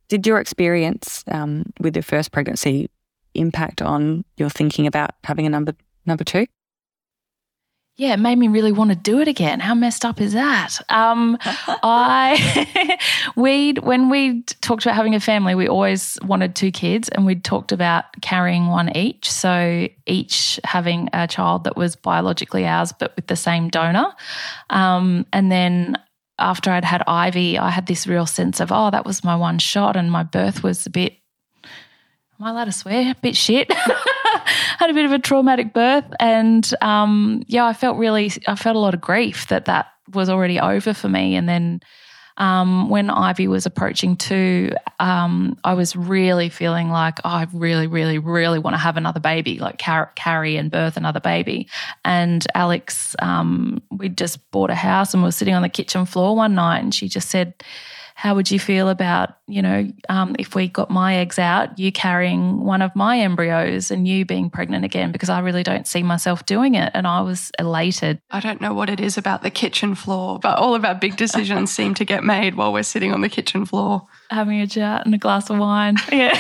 Did 0.09 0.27
your 0.27 0.39
experience 0.39 1.25
um, 1.29 1.73
with 1.81 1.97
your 1.97 2.03
first 2.03 2.31
pregnancy 2.31 2.91
impact 3.35 3.83
on 3.83 4.25
your 4.37 4.51
thinking 4.51 4.87
about 4.87 5.11
having 5.25 5.47
a 5.47 5.51
number 5.51 5.75
number 6.05 6.25
two? 6.25 6.47
Yeah, 7.97 8.13
it 8.13 8.19
made 8.19 8.37
me 8.37 8.49
really 8.49 8.73
want 8.73 8.91
to 8.91 8.97
do 8.97 9.21
it 9.21 9.29
again. 9.29 9.59
How 9.59 9.75
messed 9.75 10.05
up 10.05 10.21
is 10.21 10.35
that? 10.35 10.77
Um, 10.91 11.39
I 11.43 12.99
we'd 13.37 13.79
when 13.79 14.11
we 14.11 14.43
talked 14.61 14.85
about 14.85 14.95
having 14.95 15.15
a 15.15 15.21
family, 15.21 15.55
we 15.55 15.67
always 15.67 16.19
wanted 16.23 16.55
two 16.55 16.71
kids, 16.71 17.09
and 17.09 17.25
we'd 17.25 17.43
talked 17.43 17.73
about 17.73 18.05
carrying 18.21 18.67
one 18.67 18.95
each. 18.95 19.31
So 19.31 19.89
each 20.07 20.61
having 20.65 21.09
a 21.15 21.27
child 21.27 21.65
that 21.65 21.77
was 21.77 21.97
biologically 21.97 22.67
ours, 22.67 22.93
but 22.93 23.17
with 23.17 23.29
the 23.29 23.37
same 23.37 23.71
donor. 23.71 24.13
Um, 24.69 25.25
and 25.33 25.51
then 25.51 25.97
after 26.39 26.71
I'd 26.71 26.85
had 26.85 27.03
Ivy, 27.07 27.59
I 27.59 27.71
had 27.71 27.87
this 27.87 28.07
real 28.07 28.27
sense 28.27 28.61
of, 28.61 28.71
oh, 28.71 28.91
that 28.91 29.07
was 29.07 29.25
my 29.25 29.37
one 29.37 29.59
shot, 29.59 29.97
and 29.97 30.13
my 30.13 30.23
birth 30.23 30.63
was 30.63 30.85
a 30.85 30.91
bit. 30.91 31.15
Am 32.39 32.47
I 32.47 32.51
allowed 32.51 32.65
to 32.67 32.73
swear? 32.73 33.13
A 33.13 33.15
bit 33.21 33.37
shit. 33.37 33.73
had 34.79 34.91
a 34.91 34.95
bit 34.95 35.07
of 35.07 35.13
a 35.13 35.19
traumatic 35.19 35.73
birth, 35.73 36.05
and 36.21 36.71
um, 36.83 37.43
yeah, 37.47 37.65
I 37.65 37.73
felt 37.73 37.97
really, 37.97 38.31
I 38.47 38.57
felt 38.57 38.77
a 38.77 38.79
lot 38.79 38.95
of 38.95 39.01
grief 39.01 39.49
that 39.49 39.65
that 39.67 39.87
was 40.13 40.29
already 40.29 40.61
over 40.61 40.93
for 40.93 41.09
me. 41.09 41.35
And 41.35 41.49
then 41.49 41.81
um, 42.37 42.91
when 42.91 43.09
Ivy 43.09 43.49
was 43.49 43.65
approaching 43.65 44.17
two, 44.17 44.73
um, 45.01 45.59
I 45.65 45.73
was 45.73 45.97
really 45.97 46.51
feeling 46.51 46.91
like 46.91 47.19
oh, 47.25 47.31
I 47.31 47.47
really, 47.55 47.87
really, 47.87 48.19
really 48.19 48.59
want 48.59 48.75
to 48.75 48.79
have 48.79 48.99
another 48.99 49.21
baby, 49.21 49.59
like 49.59 49.79
car- 49.79 50.13
carry 50.15 50.57
and 50.57 50.71
birth 50.71 50.99
another 50.99 51.21
baby. 51.21 51.69
And 52.05 52.47
Alex, 52.55 53.17
um, 53.21 53.83
we 53.91 54.11
just 54.11 54.51
bought 54.51 54.69
a 54.69 54.75
house 54.75 55.15
and 55.15 55.23
we 55.23 55.29
were 55.29 55.33
sitting 55.33 55.55
on 55.55 55.63
the 55.63 55.71
kitchen 55.71 56.05
floor 56.05 56.37
one 56.37 56.55
night, 56.55 56.81
and 56.81 56.95
she 56.95 57.09
just 57.09 57.31
said 57.31 57.55
how 58.19 58.35
would 58.35 58.51
you 58.51 58.59
feel 58.59 58.89
about, 58.89 59.37
you 59.47 59.61
know, 59.61 59.87
um, 60.09 60.35
if 60.39 60.55
we 60.55 60.69
got 60.69 60.91
my 60.91 61.17
eggs 61.17 61.39
out, 61.39 61.79
you 61.79 61.93
carrying 61.93 62.65
one 62.65 62.81
of 62.81 62.97
my 62.97 63.19
embryos 63.19 63.91
and 63.91 64.09
you 64.09 64.25
being 64.25 64.49
pregnant 64.49 64.87
again? 64.87 65.13
Because 65.13 65.29
I 65.29 65.41
really 65.41 65.63
don't 65.63 65.87
see 65.87 66.03
myself 66.03 66.47
doing 66.47 66.77
it. 66.77 66.91
And 66.95 67.07
I 67.07 67.21
was 67.21 67.53
elated. 67.59 68.19
I 68.31 68.41
don't 68.41 68.63
know 68.63 68.73
what 68.73 68.89
it 68.89 69.01
is 69.01 69.19
about 69.19 69.43
the 69.43 69.51
kitchen 69.51 69.95
floor, 69.95 70.39
but 70.39 70.57
all 70.57 70.75
of 70.75 70.83
our 70.83 70.95
big 70.95 71.19
decisions 71.19 71.71
seem 71.71 71.93
to 71.93 72.07
get 72.07 72.25
made 72.25 72.55
while 72.55 72.73
we're 72.73 72.85
sitting 72.85 73.13
on 73.13 73.21
the 73.21 73.29
kitchen 73.29 73.67
floor. 73.67 74.07
Having 74.31 74.63
a 74.63 74.67
chat 74.67 75.05
and 75.05 75.15
a 75.15 75.19
glass 75.19 75.51
of 75.51 75.59
wine. 75.59 75.97
Yeah. 76.11 76.39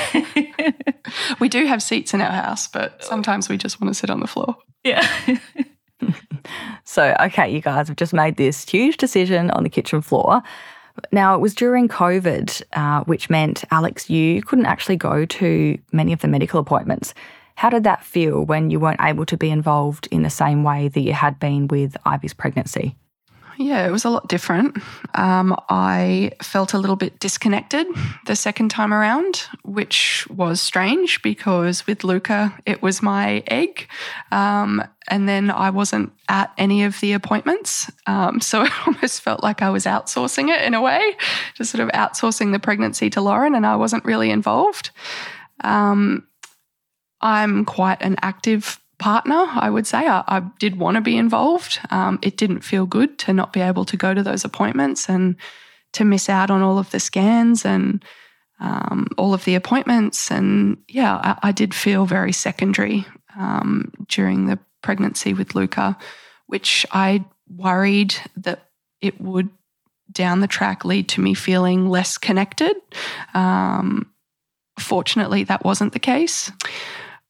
we 1.40 1.50
do 1.50 1.66
have 1.66 1.82
seats 1.82 2.14
in 2.14 2.22
our 2.22 2.30
house, 2.30 2.68
but 2.68 3.04
sometimes 3.04 3.50
we 3.50 3.58
just 3.58 3.82
want 3.82 3.92
to 3.92 3.98
sit 3.98 4.08
on 4.08 4.20
the 4.20 4.26
floor. 4.26 4.56
Yeah. 4.82 5.06
so, 6.84 7.14
okay, 7.20 7.52
you 7.52 7.60
guys 7.60 7.88
have 7.88 7.98
just 7.98 8.14
made 8.14 8.38
this 8.38 8.66
huge 8.66 8.96
decision 8.96 9.50
on 9.50 9.62
the 9.62 9.68
kitchen 9.68 10.00
floor. 10.00 10.42
Now, 11.12 11.34
it 11.34 11.40
was 11.40 11.54
during 11.54 11.88
COVID, 11.88 12.62
uh, 12.72 13.04
which 13.04 13.30
meant, 13.30 13.64
Alex, 13.70 14.08
you 14.10 14.42
couldn't 14.42 14.66
actually 14.66 14.96
go 14.96 15.24
to 15.24 15.78
many 15.92 16.12
of 16.12 16.20
the 16.20 16.28
medical 16.28 16.60
appointments. 16.60 17.14
How 17.56 17.70
did 17.70 17.84
that 17.84 18.04
feel 18.04 18.44
when 18.44 18.70
you 18.70 18.78
weren't 18.78 19.00
able 19.00 19.24
to 19.26 19.36
be 19.36 19.50
involved 19.50 20.08
in 20.10 20.22
the 20.22 20.30
same 20.30 20.62
way 20.62 20.88
that 20.88 21.00
you 21.00 21.12
had 21.12 21.38
been 21.38 21.68
with 21.68 21.96
Ivy's 22.04 22.34
pregnancy? 22.34 22.96
Yeah, 23.58 23.86
it 23.86 23.90
was 23.90 24.04
a 24.04 24.10
lot 24.10 24.28
different. 24.28 24.76
Um, 25.14 25.56
I 25.68 26.32
felt 26.42 26.74
a 26.74 26.78
little 26.78 26.96
bit 26.96 27.18
disconnected 27.20 27.86
the 28.26 28.36
second 28.36 28.70
time 28.70 28.92
around, 28.92 29.44
which 29.64 30.26
was 30.28 30.60
strange 30.60 31.22
because 31.22 31.86
with 31.86 32.04
Luca, 32.04 32.54
it 32.66 32.82
was 32.82 33.02
my 33.02 33.42
egg. 33.46 33.88
Um, 34.30 34.82
and 35.08 35.28
then 35.28 35.50
I 35.50 35.70
wasn't 35.70 36.12
at 36.28 36.52
any 36.58 36.84
of 36.84 37.00
the 37.00 37.12
appointments. 37.12 37.90
Um, 38.06 38.40
so 38.42 38.62
it 38.62 38.72
almost 38.86 39.22
felt 39.22 39.42
like 39.42 39.62
I 39.62 39.70
was 39.70 39.84
outsourcing 39.84 40.54
it 40.54 40.62
in 40.62 40.74
a 40.74 40.82
way, 40.82 41.16
just 41.54 41.70
sort 41.70 41.82
of 41.82 41.88
outsourcing 41.90 42.52
the 42.52 42.58
pregnancy 42.58 43.08
to 43.10 43.20
Lauren, 43.20 43.54
and 43.54 43.66
I 43.66 43.76
wasn't 43.76 44.04
really 44.04 44.30
involved. 44.30 44.90
Um, 45.64 46.26
I'm 47.22 47.64
quite 47.64 48.02
an 48.02 48.16
active 48.20 48.78
partner, 48.98 49.46
I 49.48 49.70
would 49.70 49.86
say. 49.86 50.06
I, 50.06 50.24
I 50.26 50.40
did 50.58 50.78
want 50.78 50.96
to 50.96 51.00
be 51.00 51.16
involved. 51.16 51.80
Um, 51.90 52.18
it 52.22 52.36
didn't 52.36 52.60
feel 52.60 52.86
good 52.86 53.18
to 53.20 53.32
not 53.32 53.52
be 53.52 53.60
able 53.60 53.84
to 53.86 53.96
go 53.96 54.14
to 54.14 54.22
those 54.22 54.44
appointments 54.44 55.08
and 55.08 55.36
to 55.92 56.04
miss 56.04 56.28
out 56.28 56.50
on 56.50 56.62
all 56.62 56.78
of 56.78 56.90
the 56.90 57.00
scans 57.00 57.64
and 57.64 58.04
um, 58.60 59.08
all 59.18 59.34
of 59.34 59.44
the 59.44 59.54
appointments. 59.54 60.30
And 60.30 60.78
yeah, 60.88 61.16
I, 61.16 61.48
I 61.48 61.52
did 61.52 61.74
feel 61.74 62.06
very 62.06 62.32
secondary 62.32 63.06
um, 63.38 63.92
during 64.08 64.46
the 64.46 64.58
pregnancy 64.82 65.34
with 65.34 65.54
Luca, 65.54 65.96
which 66.46 66.86
I 66.90 67.24
worried 67.54 68.14
that 68.36 68.68
it 69.00 69.20
would 69.20 69.50
down 70.10 70.40
the 70.40 70.46
track 70.46 70.84
lead 70.84 71.08
to 71.10 71.20
me 71.20 71.34
feeling 71.34 71.88
less 71.88 72.16
connected. 72.16 72.74
Um, 73.34 74.10
fortunately, 74.78 75.44
that 75.44 75.64
wasn't 75.64 75.92
the 75.92 75.98
case 75.98 76.50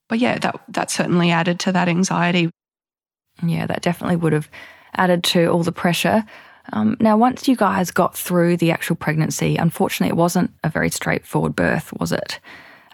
but 0.09 0.19
yeah, 0.19 0.39
that 0.39 0.61
that 0.69 0.91
certainly 0.91 1.31
added 1.31 1.61
to 1.61 1.73
that 1.73 1.89
anxiety. 1.89 2.51
Yeah, 3.43 3.67
that 3.67 3.83
definitely 3.83 4.17
would 4.17 4.33
have 4.33 4.49
added 4.95 5.25
to 5.25 5.47
all 5.47 5.63
the 5.63 5.73
pressure. 5.73 6.25
Um, 6.73 6.97
now, 6.99 7.17
once 7.17 7.47
you 7.47 7.55
guys 7.55 7.91
got 7.91 8.17
through 8.17 8.57
the 8.57 8.71
actual 8.71 8.97
pregnancy, 8.97 9.57
unfortunately, 9.57 10.11
it 10.11 10.17
wasn't 10.17 10.51
a 10.65 10.69
very 10.69 10.91
straightforward 10.91 11.55
birth, 11.55 11.93
was 12.01 12.13
it? 12.13 12.41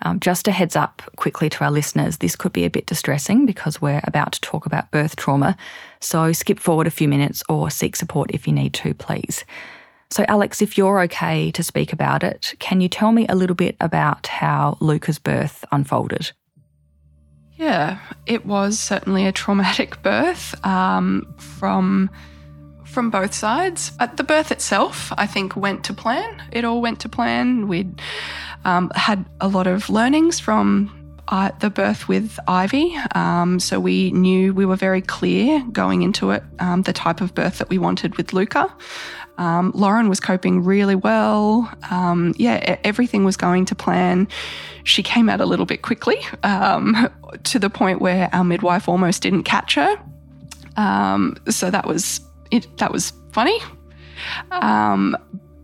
Um, 0.03 0.19
just 0.19 0.49
a 0.49 0.53
heads 0.53 0.75
up 0.75 1.01
quickly 1.17 1.49
to 1.49 1.65
our 1.65 1.71
listeners 1.71 2.17
this 2.19 2.35
could 2.35 2.53
be 2.53 2.65
a 2.65 2.71
bit 2.71 2.87
distressing 2.87 3.47
because 3.47 3.81
we're 3.81 4.01
about 4.03 4.33
to 4.33 4.41
talk 4.41 4.67
about 4.67 4.91
birth 4.91 5.15
trauma. 5.15 5.57
So 6.01 6.33
skip 6.33 6.59
forward 6.59 6.89
a 6.89 6.91
few 6.91 7.07
minutes 7.07 7.45
or 7.49 7.71
seek 7.71 7.95
support 7.95 8.33
if 8.33 8.47
you 8.49 8.53
need 8.53 8.75
to, 8.75 8.95
please. 8.95 9.45
So, 10.11 10.27
Alex, 10.29 10.61
if 10.61 10.77
you're 10.77 11.01
okay 11.03 11.51
to 11.53 11.63
speak 11.63 11.93
about 11.93 12.23
it, 12.23 12.55
can 12.59 12.83
you 12.83 12.89
tell 12.89 13.13
me 13.13 13.27
a 13.29 13.35
little 13.35 13.57
bit 13.57 13.77
about 13.81 14.27
how 14.27 14.77
Luca's 14.81 15.19
birth 15.19 15.65
unfolded? 15.73 16.33
Yeah, 17.63 18.01
it 18.27 18.45
was 18.45 18.81
certainly 18.81 19.25
a 19.25 19.31
traumatic 19.31 20.03
birth 20.09 20.53
um, 20.67 21.33
from 21.39 22.11
from 22.85 23.09
both 23.09 23.33
sides. 23.33 23.93
At 24.01 24.17
the 24.17 24.25
birth 24.25 24.51
itself, 24.51 25.13
I 25.17 25.29
think 25.29 25.55
went 25.55 25.85
to 25.85 25.95
plan. 25.95 26.43
It 26.51 26.65
all 26.65 26.83
went 26.83 26.99
to 27.01 27.09
plan. 27.09 27.69
We'd 27.69 28.03
um, 28.65 28.91
had 28.97 29.25
a 29.41 29.47
lot 29.47 29.69
of 29.69 29.89
learnings 29.89 30.41
from 30.41 31.15
uh, 31.29 31.53
the 31.61 31.71
birth 31.71 32.09
with 32.09 32.37
Ivy. 32.49 32.97
Um, 33.15 33.61
so 33.61 33.79
we 33.79 34.11
knew 34.11 34.53
we 34.53 34.67
were 34.67 34.77
very 34.77 35.01
clear 35.01 35.65
going 35.71 36.03
into 36.03 36.33
it 36.33 36.43
um, 36.59 36.83
the 36.83 36.93
type 36.93 37.21
of 37.21 37.33
birth 37.33 37.59
that 37.59 37.71
we 37.71 37.79
wanted 37.79 38.17
with 38.17 38.33
Luca. 38.33 38.75
Um, 39.39 39.71
Lauren 39.75 40.09
was 40.09 40.21
coping 40.21 40.65
really 40.65 40.97
well. 40.97 41.73
Um, 41.91 42.35
yeah, 42.37 42.77
everything 42.83 43.25
was 43.25 43.37
going 43.37 43.65
to 43.67 43.75
plan. 43.75 44.29
She 44.85 45.03
came 45.03 45.29
out 45.29 45.41
a 45.41 45.47
little 45.47 45.67
bit 45.67 45.83
quickly 45.83 46.19
um, 46.43 47.09
to 47.45 47.59
the 47.59 47.71
point 47.71 48.01
where 48.01 48.29
our 48.33 48.45
midwife 48.45 48.89
almost 48.89 49.23
didn't 49.23 49.45
catch 49.45 49.75
her. 49.75 49.97
Um, 50.77 51.37
so 51.49 51.71
that 51.71 51.87
was 51.87 52.21
it. 52.51 52.77
That 52.79 52.93
was 52.93 53.13
funny. 53.33 53.59
Um, 54.51 55.17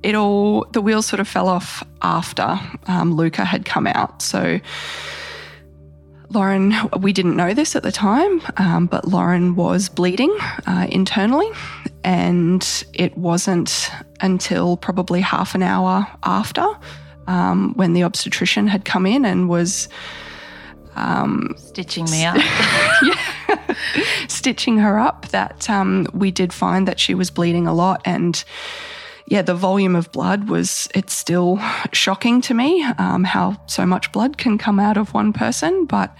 it 0.02 0.14
all 0.14 0.66
the 0.72 0.80
wheels 0.80 1.06
sort 1.06 1.20
of 1.20 1.28
fell 1.28 1.48
off 1.48 1.82
after 2.02 2.58
um, 2.86 3.14
Luca 3.14 3.44
had 3.44 3.64
come 3.64 3.86
out. 3.86 4.22
So. 4.22 4.60
Lauren, 6.30 6.74
we 7.00 7.14
didn't 7.14 7.36
know 7.36 7.54
this 7.54 7.74
at 7.74 7.82
the 7.82 7.90
time, 7.90 8.42
um, 8.58 8.84
but 8.84 9.08
Lauren 9.08 9.56
was 9.56 9.88
bleeding 9.88 10.36
uh, 10.66 10.86
internally. 10.90 11.48
And 12.04 12.84
it 12.92 13.16
wasn't 13.16 13.90
until 14.20 14.76
probably 14.76 15.22
half 15.22 15.54
an 15.54 15.62
hour 15.62 16.06
after 16.22 16.66
um, 17.28 17.74
when 17.74 17.92
the 17.92 18.02
obstetrician 18.02 18.66
had 18.66 18.84
come 18.84 19.06
in 19.06 19.24
and 19.24 19.48
was 19.48 19.88
um, 20.96 21.54
stitching 21.56 22.10
me 22.10 22.24
up. 22.24 22.36
yeah, 23.02 23.74
stitching 24.26 24.78
her 24.78 24.98
up. 24.98 25.28
That 25.28 25.70
um, 25.70 26.08
we 26.12 26.32
did 26.32 26.52
find 26.52 26.88
that 26.88 26.98
she 26.98 27.14
was 27.14 27.30
bleeding 27.30 27.68
a 27.68 27.74
lot, 27.74 28.00
and 28.04 28.42
yeah, 29.26 29.42
the 29.42 29.54
volume 29.54 29.94
of 29.94 30.10
blood 30.10 30.48
was. 30.48 30.88
It's 30.94 31.12
still 31.12 31.60
shocking 31.92 32.40
to 32.42 32.54
me 32.54 32.82
um, 32.98 33.22
how 33.22 33.60
so 33.66 33.86
much 33.86 34.10
blood 34.10 34.38
can 34.38 34.58
come 34.58 34.80
out 34.80 34.96
of 34.96 35.14
one 35.14 35.32
person, 35.32 35.84
but 35.84 36.12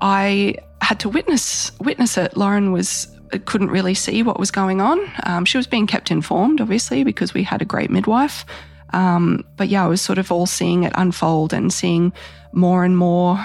I 0.00 0.56
had 0.82 1.00
to 1.00 1.08
witness 1.08 1.72
witness 1.78 2.18
it. 2.18 2.36
Lauren 2.36 2.72
was 2.72 3.08
couldn't 3.44 3.70
really 3.70 3.94
see 3.94 4.22
what 4.22 4.38
was 4.38 4.50
going 4.50 4.80
on. 4.80 4.98
Um, 5.24 5.44
she 5.44 5.58
was 5.58 5.66
being 5.66 5.86
kept 5.86 6.10
informed, 6.10 6.60
obviously, 6.60 7.04
because 7.04 7.34
we 7.34 7.42
had 7.42 7.62
a 7.62 7.64
great 7.64 7.90
midwife. 7.90 8.44
Um, 8.92 9.44
but 9.56 9.68
yeah, 9.68 9.84
I 9.84 9.88
was 9.88 10.00
sort 10.00 10.18
of 10.18 10.32
all 10.32 10.46
seeing 10.46 10.84
it 10.84 10.92
unfold 10.94 11.52
and 11.52 11.72
seeing 11.72 12.12
more 12.52 12.84
and 12.84 12.96
more 12.96 13.44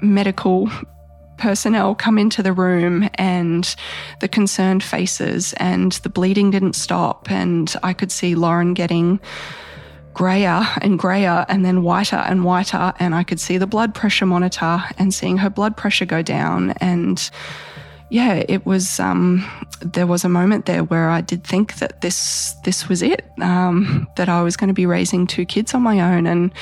medical 0.00 0.68
personnel 1.38 1.94
come 1.94 2.18
into 2.18 2.42
the 2.42 2.52
room 2.52 3.08
and 3.14 3.74
the 4.20 4.28
concerned 4.28 4.82
faces 4.82 5.52
and 5.54 5.92
the 5.92 6.08
bleeding 6.08 6.50
didn't 6.50 6.74
stop 6.74 7.30
and 7.30 7.74
I 7.82 7.94
could 7.94 8.12
see 8.12 8.36
Lauren 8.36 8.74
getting 8.74 9.18
grayer 10.14 10.62
and 10.80 10.98
grayer 10.98 11.44
and 11.48 11.64
then 11.64 11.82
whiter 11.82 12.16
and 12.16 12.44
whiter 12.44 12.92
and 13.00 13.14
I 13.14 13.24
could 13.24 13.40
see 13.40 13.58
the 13.58 13.66
blood 13.66 13.94
pressure 13.94 14.26
monitor 14.26 14.84
and 14.98 15.12
seeing 15.12 15.38
her 15.38 15.50
blood 15.50 15.76
pressure 15.76 16.04
go 16.04 16.22
down 16.22 16.72
and 16.80 17.30
yeah, 18.12 18.44
it 18.46 18.66
was. 18.66 19.00
Um, 19.00 19.42
there 19.80 20.06
was 20.06 20.22
a 20.22 20.28
moment 20.28 20.66
there 20.66 20.84
where 20.84 21.08
I 21.08 21.22
did 21.22 21.44
think 21.44 21.76
that 21.76 22.02
this 22.02 22.52
this 22.62 22.86
was 22.86 23.00
it. 23.00 23.24
Um, 23.40 24.06
that 24.16 24.28
I 24.28 24.42
was 24.42 24.54
going 24.54 24.68
to 24.68 24.74
be 24.74 24.84
raising 24.84 25.26
two 25.26 25.46
kids 25.46 25.72
on 25.72 25.80
my 25.80 26.14
own, 26.14 26.26
and 26.26 26.52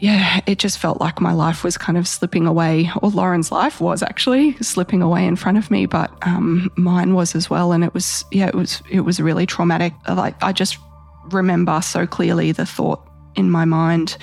yeah, 0.00 0.40
it 0.44 0.58
just 0.58 0.80
felt 0.80 1.00
like 1.00 1.20
my 1.20 1.32
life 1.32 1.62
was 1.62 1.78
kind 1.78 1.96
of 1.96 2.08
slipping 2.08 2.44
away, 2.44 2.90
or 3.00 3.10
Lauren's 3.10 3.52
life 3.52 3.80
was 3.80 4.02
actually 4.02 4.56
slipping 4.56 5.00
away 5.00 5.24
in 5.24 5.36
front 5.36 5.58
of 5.58 5.70
me, 5.70 5.86
but 5.86 6.10
um, 6.22 6.72
mine 6.76 7.14
was 7.14 7.36
as 7.36 7.48
well. 7.48 7.70
And 7.70 7.84
it 7.84 7.94
was, 7.94 8.24
yeah, 8.32 8.48
it 8.48 8.54
was, 8.56 8.82
it 8.90 9.02
was 9.02 9.20
really 9.20 9.46
traumatic. 9.46 9.92
Like 10.08 10.34
I 10.42 10.52
just 10.52 10.76
remember 11.30 11.80
so 11.82 12.04
clearly 12.04 12.50
the 12.50 12.66
thought 12.66 13.06
in 13.36 13.50
my 13.50 13.64
mind 13.64 14.16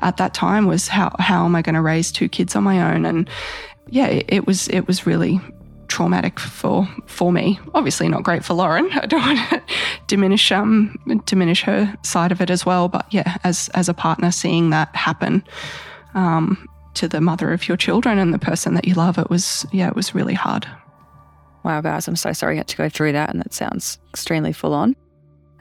at 0.00 0.16
that 0.16 0.34
time 0.34 0.66
was 0.66 0.88
how 0.88 1.14
how 1.18 1.44
am 1.44 1.54
I 1.54 1.62
going 1.62 1.74
to 1.74 1.82
raise 1.82 2.12
two 2.12 2.28
kids 2.28 2.56
on 2.56 2.64
my 2.64 2.94
own? 2.94 3.04
And 3.04 3.28
yeah, 3.88 4.06
it 4.06 4.46
was 4.46 4.68
it 4.68 4.86
was 4.86 5.06
really 5.06 5.40
traumatic 5.90 6.38
for 6.38 6.88
for 7.06 7.32
me. 7.32 7.58
Obviously, 7.74 8.08
not 8.08 8.22
great 8.22 8.44
for 8.44 8.54
Lauren. 8.54 8.88
I 8.92 9.06
don't 9.06 9.20
want 9.20 9.50
to 9.50 9.62
diminish 10.06 10.50
um 10.50 10.96
diminish 11.26 11.62
her 11.62 11.94
side 12.02 12.32
of 12.32 12.40
it 12.40 12.48
as 12.48 12.64
well. 12.64 12.88
But 12.88 13.06
yeah, 13.12 13.36
as 13.44 13.68
as 13.74 13.88
a 13.88 13.94
partner, 13.94 14.30
seeing 14.30 14.70
that 14.70 14.94
happen 14.96 15.44
um, 16.14 16.66
to 16.94 17.08
the 17.08 17.20
mother 17.20 17.52
of 17.52 17.68
your 17.68 17.76
children 17.76 18.18
and 18.18 18.32
the 18.32 18.38
person 18.38 18.74
that 18.74 18.86
you 18.86 18.94
love, 18.94 19.18
it 19.18 19.28
was 19.28 19.66
yeah, 19.72 19.88
it 19.88 19.96
was 19.96 20.14
really 20.14 20.34
hard. 20.34 20.66
Wow, 21.62 21.82
guys, 21.82 22.08
I'm 22.08 22.16
so 22.16 22.32
sorry 22.32 22.54
you 22.54 22.58
had 22.58 22.68
to 22.68 22.76
go 22.76 22.88
through 22.88 23.12
that, 23.12 23.28
and 23.28 23.40
that 23.40 23.52
sounds 23.52 23.98
extremely 24.08 24.52
full 24.52 24.72
on. 24.72 24.96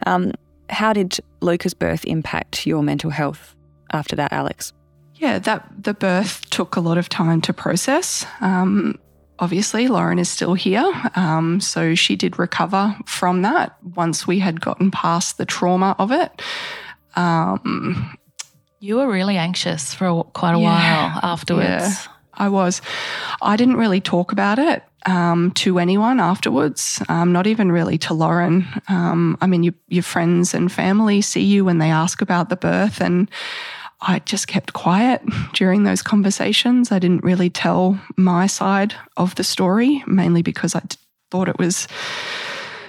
Um, 0.06 0.32
how 0.70 0.94
did 0.94 1.20
Luca's 1.42 1.74
birth 1.74 2.06
impact 2.06 2.66
your 2.66 2.84
mental 2.84 3.10
health 3.10 3.56
after 3.92 4.16
that, 4.16 4.32
Alex? 4.32 4.74
Yeah, 5.16 5.40
that 5.40 5.68
the 5.84 5.94
birth 5.94 6.50
took 6.50 6.76
a 6.76 6.80
lot 6.80 6.98
of 6.98 7.10
time 7.10 7.42
to 7.42 7.54
process. 7.54 8.26
Um, 8.40 8.98
obviously, 9.38 9.88
Lauren 9.88 10.20
is 10.20 10.30
still 10.30 10.54
here, 10.54 10.90
um, 11.16 11.60
so 11.60 11.94
she 11.94 12.16
did 12.16 12.40
recover 12.40 12.96
from 13.06 13.42
that 13.42 13.76
once 13.96 14.26
we 14.26 14.40
had 14.40 14.62
gotten 14.62 14.92
past 14.92 15.38
the 15.38 15.46
trauma 15.46 15.96
of 16.00 16.12
it. 16.12 16.42
Um, 17.16 18.18
you 18.80 18.96
were 18.96 19.10
really 19.10 19.36
anxious 19.36 19.94
for 19.94 20.24
quite 20.24 20.54
a 20.54 20.60
yeah, 20.60 21.12
while 21.12 21.20
afterwards. 21.32 21.68
Yeah, 21.68 21.96
I 22.40 22.50
was. 22.50 22.82
I 23.42 23.56
didn't 23.56 23.78
really 23.78 24.02
talk 24.02 24.32
about 24.32 24.60
it 24.60 24.84
um, 25.06 25.52
to 25.52 25.80
anyone 25.80 26.20
afterwards, 26.20 27.02
um, 27.10 27.32
not 27.32 27.48
even 27.48 27.72
really 27.72 27.98
to 28.00 28.14
Lauren. 28.14 28.68
Um, 28.88 29.38
I 29.42 29.48
mean, 29.48 29.64
you, 29.64 29.74
your 29.88 30.04
friends 30.04 30.54
and 30.54 30.72
family 30.72 31.22
see 31.22 31.44
you 31.44 31.66
when 31.66 31.78
they 31.78 31.92
ask 31.92 32.22
about 32.22 32.50
the 32.50 32.56
birth, 32.56 33.02
and 33.02 33.30
I 34.02 34.20
just 34.20 34.48
kept 34.48 34.74
quiet 34.74 35.22
during 35.54 35.84
those 35.84 36.02
conversations. 36.02 36.92
I 36.92 37.00
didn't 37.00 37.24
really 37.24 37.50
tell 37.50 38.00
my 38.18 38.48
side 38.48 38.96
of 39.18 39.36
the 39.36 39.44
story, 39.44 40.04
mainly 40.08 40.42
because 40.42 40.76
I 40.76 40.82
thought 41.32 41.50
it 41.50 41.60
was 41.60 41.88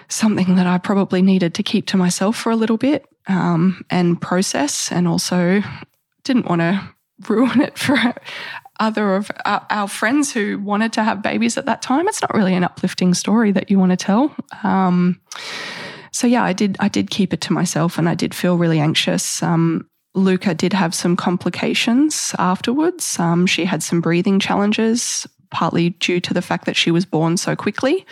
something 0.08 0.56
that 0.56 0.66
I 0.66 0.78
probably 0.78 1.22
needed 1.22 1.54
to 1.54 1.62
keep 1.62 1.86
to 1.86 1.96
myself 1.96 2.36
for 2.36 2.50
a 2.50 2.56
little 2.56 2.76
bit 2.76 3.06
um, 3.26 3.84
and 3.90 4.20
process, 4.20 4.90
and 4.90 5.06
also 5.06 5.62
didn't 6.24 6.46
want 6.46 6.60
to 6.60 6.88
ruin 7.28 7.60
it 7.60 7.78
for 7.78 7.96
other 8.80 9.14
of 9.14 9.30
our, 9.44 9.86
friends 9.86 10.32
who 10.32 10.58
wanted 10.58 10.92
to 10.94 11.04
have 11.04 11.22
babies 11.22 11.56
at 11.56 11.66
that 11.66 11.82
time. 11.82 12.08
It's 12.08 12.22
not 12.22 12.34
really 12.34 12.54
an 12.54 12.64
uplifting 12.64 13.14
story 13.14 13.52
that 13.52 13.70
you 13.70 13.78
want 13.78 13.90
to 13.90 13.96
tell. 13.96 14.34
Um, 14.64 15.20
so 16.12 16.26
yeah, 16.26 16.42
I 16.42 16.52
did. 16.52 16.76
I 16.80 16.88
did 16.88 17.10
keep 17.10 17.32
it 17.32 17.40
to 17.42 17.52
myself, 17.52 17.98
and 17.98 18.08
I 18.08 18.14
did 18.14 18.34
feel 18.34 18.58
really 18.58 18.80
anxious. 18.80 19.42
Um, 19.42 19.86
Luca 20.14 20.54
did 20.54 20.72
have 20.72 20.94
some 20.94 21.16
complications 21.16 22.34
afterwards. 22.38 23.18
Um, 23.20 23.46
she 23.46 23.64
had 23.64 23.82
some 23.82 24.00
breathing 24.00 24.40
challenges, 24.40 25.26
partly 25.50 25.90
due 25.90 26.20
to 26.20 26.34
the 26.34 26.42
fact 26.42 26.64
that 26.64 26.76
she 26.76 26.90
was 26.90 27.06
born 27.06 27.36
so 27.36 27.54
quickly. 27.54 28.04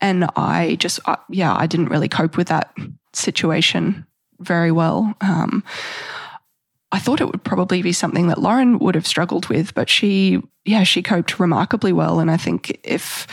And 0.00 0.28
I 0.36 0.76
just, 0.78 1.00
yeah, 1.30 1.54
I 1.56 1.66
didn't 1.66 1.88
really 1.88 2.08
cope 2.08 2.36
with 2.36 2.48
that 2.48 2.74
situation 3.14 4.06
very 4.40 4.70
well. 4.70 5.14
Um, 5.22 5.64
I 6.92 6.98
thought 6.98 7.20
it 7.20 7.26
would 7.26 7.42
probably 7.44 7.82
be 7.82 7.92
something 7.92 8.28
that 8.28 8.40
Lauren 8.40 8.78
would 8.78 8.94
have 8.94 9.06
struggled 9.06 9.48
with, 9.48 9.74
but 9.74 9.88
she, 9.88 10.42
yeah, 10.64 10.84
she 10.84 11.02
coped 11.02 11.40
remarkably 11.40 11.92
well. 11.92 12.20
And 12.20 12.30
I 12.30 12.36
think 12.36 12.78
if 12.84 13.26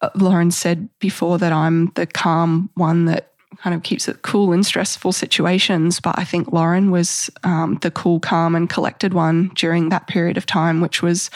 uh, 0.00 0.10
Lauren 0.14 0.50
said 0.50 0.88
before 0.98 1.38
that 1.38 1.52
I'm 1.52 1.90
the 1.94 2.06
calm 2.06 2.70
one 2.74 3.06
that 3.06 3.29
kind 3.58 3.74
of 3.74 3.82
keeps 3.82 4.08
it 4.08 4.22
cool 4.22 4.52
in 4.52 4.62
stressful 4.62 5.12
situations. 5.12 6.00
But 6.00 6.18
I 6.18 6.24
think 6.24 6.52
Lauren 6.52 6.90
was 6.90 7.30
um, 7.44 7.78
the 7.82 7.90
cool, 7.90 8.20
calm, 8.20 8.54
and 8.54 8.68
collected 8.68 9.12
one 9.12 9.50
during 9.54 9.88
that 9.88 10.06
period 10.06 10.36
of 10.36 10.46
time, 10.46 10.80
which 10.80 11.02
was 11.02 11.30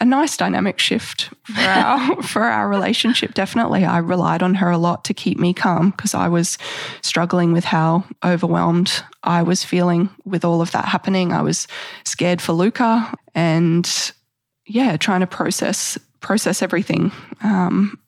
a 0.00 0.04
nice 0.04 0.36
dynamic 0.36 0.78
shift 0.78 1.30
for 1.44 1.60
our 1.60 2.22
for 2.22 2.42
our 2.42 2.68
relationship. 2.68 3.34
Definitely, 3.34 3.84
I 3.84 3.98
relied 3.98 4.42
on 4.42 4.54
her 4.54 4.70
a 4.70 4.78
lot 4.78 5.04
to 5.04 5.14
keep 5.14 5.38
me 5.38 5.54
calm 5.54 5.90
because 5.90 6.14
I 6.14 6.28
was 6.28 6.58
struggling 7.02 7.52
with 7.52 7.64
how 7.64 8.04
overwhelmed 8.24 9.02
I 9.22 9.42
was 9.42 9.64
feeling 9.64 10.10
with 10.24 10.44
all 10.44 10.60
of 10.60 10.72
that 10.72 10.86
happening. 10.86 11.32
I 11.32 11.42
was 11.42 11.66
scared 12.04 12.42
for 12.42 12.52
Luca, 12.52 13.14
and 13.34 14.12
yeah, 14.66 14.96
trying 14.96 15.20
to 15.20 15.26
process 15.26 15.98
process 16.20 16.62
everything. 16.62 17.12
Um, 17.42 17.98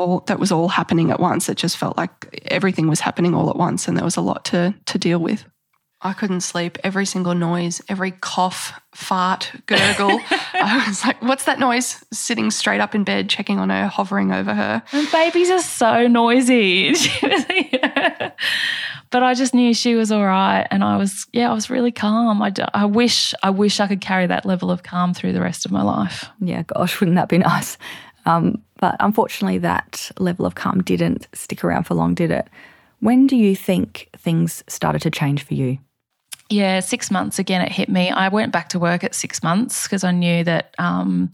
all 0.00 0.20
that 0.26 0.38
was 0.38 0.50
all 0.50 0.68
happening 0.68 1.10
at 1.10 1.20
once. 1.20 1.48
It 1.48 1.56
just 1.56 1.76
felt 1.76 1.96
like 1.96 2.42
everything 2.46 2.88
was 2.88 3.00
happening 3.00 3.34
all 3.34 3.50
at 3.50 3.56
once 3.56 3.86
and 3.86 3.96
there 3.96 4.04
was 4.04 4.16
a 4.16 4.20
lot 4.20 4.44
to 4.46 4.74
to 4.86 4.98
deal 4.98 5.18
with. 5.18 5.44
I 6.02 6.14
couldn't 6.14 6.40
sleep. 6.40 6.78
Every 6.82 7.04
single 7.04 7.34
noise, 7.34 7.82
every 7.86 8.12
cough, 8.12 8.72
fart, 8.94 9.52
gurgle. 9.66 10.18
I 10.54 10.84
was 10.88 11.04
like, 11.04 11.20
what's 11.20 11.44
that 11.44 11.58
noise? 11.58 12.02
Sitting 12.10 12.50
straight 12.50 12.80
up 12.80 12.94
in 12.94 13.04
bed, 13.04 13.28
checking 13.28 13.58
on 13.58 13.68
her, 13.68 13.86
hovering 13.86 14.32
over 14.32 14.54
her. 14.54 14.82
And 14.92 15.12
babies 15.12 15.50
are 15.50 15.60
so 15.60 16.06
noisy. 16.06 16.94
but 19.10 19.22
I 19.22 19.34
just 19.34 19.52
knew 19.52 19.74
she 19.74 19.94
was 19.94 20.10
all 20.10 20.24
right. 20.24 20.66
And 20.70 20.82
I 20.82 20.96
was, 20.96 21.26
yeah, 21.34 21.50
I 21.50 21.52
was 21.52 21.68
really 21.68 21.92
calm. 21.92 22.40
I, 22.40 22.54
I 22.72 22.86
wish, 22.86 23.34
I 23.42 23.50
wish 23.50 23.78
I 23.78 23.86
could 23.86 24.00
carry 24.00 24.26
that 24.26 24.46
level 24.46 24.70
of 24.70 24.82
calm 24.82 25.12
through 25.12 25.34
the 25.34 25.42
rest 25.42 25.66
of 25.66 25.70
my 25.70 25.82
life. 25.82 26.24
Yeah, 26.40 26.62
gosh, 26.62 26.98
wouldn't 26.98 27.16
that 27.16 27.28
be 27.28 27.38
nice? 27.38 27.76
Um, 28.24 28.62
but 28.80 28.96
unfortunately, 28.98 29.58
that 29.58 30.10
level 30.18 30.46
of 30.46 30.54
calm 30.54 30.82
didn't 30.82 31.28
stick 31.34 31.62
around 31.62 31.84
for 31.84 31.94
long, 31.94 32.14
did 32.14 32.30
it? 32.30 32.48
When 33.00 33.26
do 33.26 33.36
you 33.36 33.54
think 33.54 34.08
things 34.16 34.64
started 34.66 35.02
to 35.02 35.10
change 35.10 35.42
for 35.44 35.54
you? 35.54 35.78
Yeah, 36.48 36.80
six 36.80 37.10
months 37.10 37.38
again, 37.38 37.60
it 37.60 37.70
hit 37.70 37.88
me. 37.88 38.10
I 38.10 38.28
went 38.28 38.52
back 38.52 38.70
to 38.70 38.78
work 38.78 39.04
at 39.04 39.14
six 39.14 39.42
months 39.42 39.84
because 39.84 40.02
I 40.02 40.10
knew 40.10 40.42
that 40.44 40.74
um, 40.78 41.30